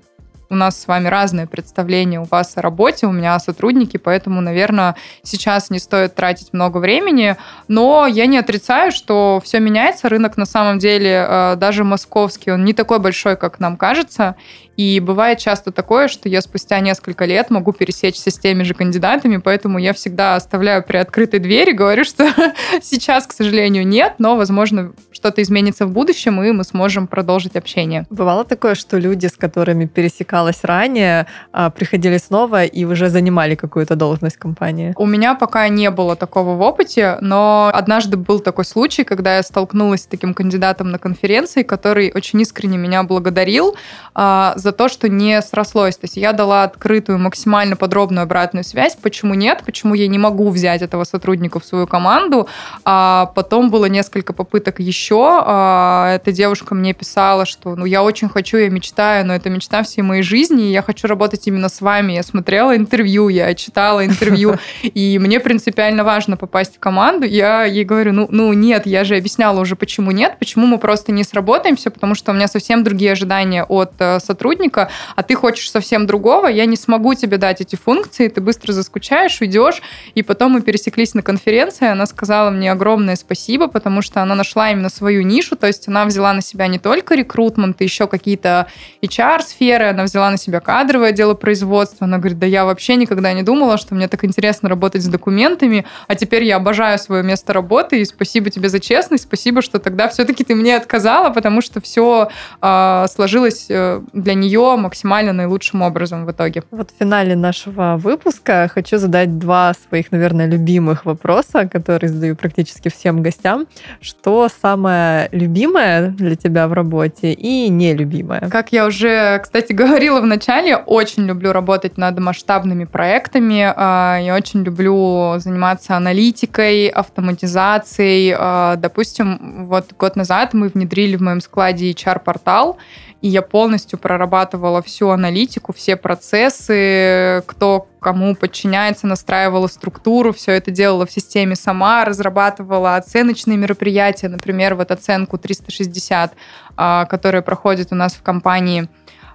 [0.50, 4.40] у нас с вами разное представление у вас о работе, у меня о сотруднике, поэтому,
[4.40, 7.36] наверное, сейчас не стоит тратить много времени,
[7.68, 12.64] но я не отрицаю, что все меняется, рынок на самом деле, э, даже московский, он
[12.64, 14.34] не такой большой, как нам кажется,
[14.80, 19.36] и бывает часто такое, что я спустя несколько лет могу пересечься с теми же кандидатами,
[19.36, 22.26] поэтому я всегда оставляю при открытой двери, говорю, что
[22.82, 28.06] сейчас, к сожалению, нет, но, возможно, что-то изменится в будущем, и мы сможем продолжить общение.
[28.08, 33.96] Бывало такое, что люди, с которыми пересекалась ранее, а, приходили снова и уже занимали какую-то
[33.96, 34.94] должность компании?
[34.96, 39.42] У меня пока не было такого в опыте, но однажды был такой случай, когда я
[39.42, 43.76] столкнулась с таким кандидатом на конференции, который очень искренне меня благодарил
[44.14, 45.96] а, за за то, что не срослось.
[45.96, 50.48] То есть я дала открытую, максимально подробную обратную связь, почему нет, почему я не могу
[50.50, 52.46] взять этого сотрудника в свою команду.
[52.84, 55.42] А потом было несколько попыток еще.
[55.44, 59.82] А, эта девушка мне писала, что ну, я очень хочу, я мечтаю, но это мечта
[59.82, 62.12] всей моей жизни, и я хочу работать именно с вами.
[62.12, 67.26] Я смотрела интервью, я читала интервью, и мне принципиально важно попасть в команду.
[67.26, 71.10] Я ей говорю, ну, ну нет, я же объясняла уже, почему нет, почему мы просто
[71.10, 74.20] не сработаемся, потому что у меня совсем другие ожидания от э,
[74.60, 78.72] сотрудника, а ты хочешь совсем другого, я не смогу тебе дать эти функции, ты быстро
[78.72, 79.82] заскучаешь, уйдешь.
[80.14, 84.70] И потом мы пересеклись на конференции, она сказала мне огромное спасибо, потому что она нашла
[84.70, 88.66] именно свою нишу, то есть она взяла на себя не только рекрутмент, еще какие-то
[89.02, 93.42] HR-сферы, она взяла на себя кадровое дело производства, она говорит, да я вообще никогда не
[93.42, 98.00] думала, что мне так интересно работать с документами, а теперь я обожаю свое место работы,
[98.00, 102.28] и спасибо тебе за честность, спасибо, что тогда все-таки ты мне отказала, потому что все
[102.60, 106.62] а, сложилось э, для нее максимально наилучшим образом в итоге.
[106.70, 112.88] Вот в финале нашего выпуска хочу задать два своих, наверное, любимых вопроса, которые задаю практически
[112.88, 113.66] всем гостям.
[114.00, 118.48] Что самое любимое для тебя в работе и нелюбимое?
[118.50, 123.72] Как я уже, кстати, говорила в начале, очень люблю работать над масштабными проектами.
[123.76, 128.34] А, я очень люблю заниматься аналитикой, автоматизацией.
[128.36, 132.78] А, допустим, вот год назад мы внедрили в моем складе HR-портал,
[133.20, 133.98] и я полностью
[134.30, 141.56] прорабатывала всю аналитику, все процессы, кто кому подчиняется, настраивала структуру, все это делала в системе
[141.56, 146.32] сама, разрабатывала оценочные мероприятия, например, вот оценку 360,
[146.76, 148.88] а, которая проходит у нас в компании.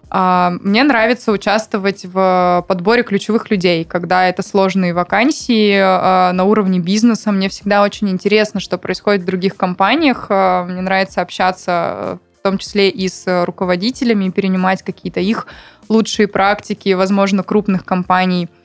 [0.09, 6.79] А, мне нравится участвовать в подборе ключевых людей, когда это сложные вакансии а, на уровне
[6.79, 7.31] бизнеса.
[7.31, 10.29] Мне всегда очень интересно, что происходит в других компаниях.
[10.29, 15.47] Мне нравится общаться том числе и с руководителями, перенимать какие-то их
[15.89, 18.47] лучшие практики, возможно, крупных компаний–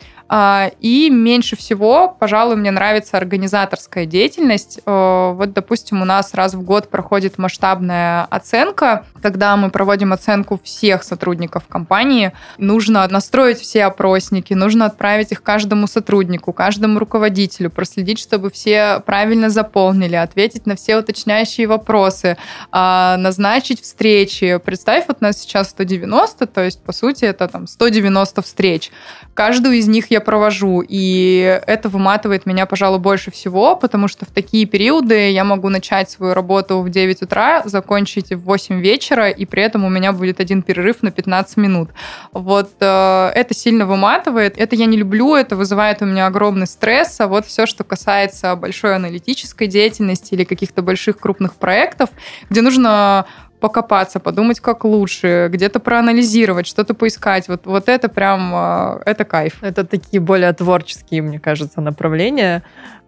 [0.80, 4.78] и меньше всего, пожалуй, мне нравится организаторская деятельность.
[4.86, 10.60] Э, вот, допустим, у нас раз в год проходит масштабная оценка, когда мы проводим оценку
[10.62, 12.32] всех сотрудников компании.
[12.58, 19.50] Нужно настроить все опросники, нужно отправить их каждому сотруднику, каждому руководителю, проследить, чтобы все правильно
[19.50, 22.36] заполнили, ответить на все уточняющие вопросы,
[22.70, 24.60] а, назначить встречи.
[24.64, 28.92] Представь, вот нас сейчас 190, то есть, по сути, это там 190 встреч.
[29.40, 34.28] Каждую из них я провожу, и это выматывает меня, пожалуй, больше всего, потому что в
[34.28, 39.46] такие периоды я могу начать свою работу в 9 утра, закончить в 8 вечера, и
[39.46, 41.88] при этом у меня будет один перерыв на 15 минут.
[42.32, 44.58] Вот э, это сильно выматывает.
[44.58, 48.54] Это я не люблю, это вызывает у меня огромный стресс, а вот все, что касается
[48.56, 52.10] большой аналитической деятельности или каких-то больших крупных проектов,
[52.50, 53.24] где нужно
[53.60, 57.48] покопаться, подумать, как лучше, где-то проанализировать, что-то поискать.
[57.48, 59.62] Вот, вот это прям, а, это кайф.
[59.62, 62.62] Это такие более творческие, мне кажется, направления.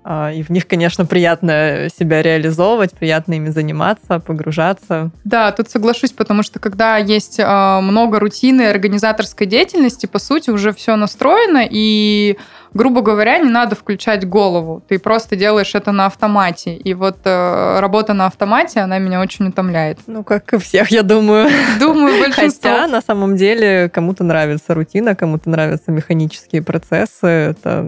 [0.04, 5.10] А, и в них, конечно, приятно себя реализовывать, приятно ими заниматься, погружаться.
[5.24, 10.72] Да, тут соглашусь, потому что когда есть а, много рутины организаторской деятельности, по сути, уже
[10.72, 12.36] все настроено, и
[12.74, 14.82] грубо говоря, не надо включать голову.
[14.88, 16.74] Ты просто делаешь это на автомате.
[16.74, 19.98] И вот э, работа на автомате, она меня очень утомляет.
[20.06, 21.50] Ну, как и всех, я думаю.
[21.78, 22.70] Думаю, большинство.
[22.70, 27.26] Хотя, на самом деле, кому-то нравится рутина, кому-то нравятся механические процессы.
[27.26, 27.86] Это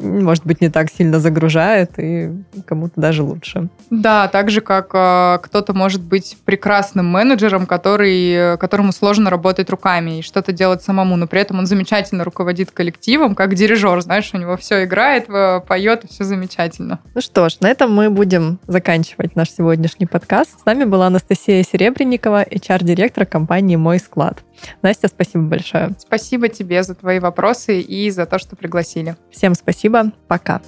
[0.00, 2.30] может быть, не так сильно загружает, и
[2.66, 3.68] кому-то даже лучше.
[3.90, 10.18] Да, так же, как э, кто-то может быть прекрасным менеджером, который, которому сложно работать руками
[10.18, 14.38] и что-то делать самому, но при этом он замечательно руководит коллективом, как дирижер, знаешь, у
[14.38, 15.26] него все играет,
[15.66, 17.00] поет, и все замечательно.
[17.14, 20.60] Ну что ж, на этом мы будем заканчивать наш сегодняшний подкаст.
[20.60, 24.42] С нами была Анастасия Серебренникова, HR-директор компании «Мой склад».
[24.82, 25.90] Настя, спасибо большое.
[25.98, 29.16] Спасибо тебе за твои вопросы и за то, что пригласили.
[29.30, 30.12] Всем спасибо.
[30.28, 30.60] Пока.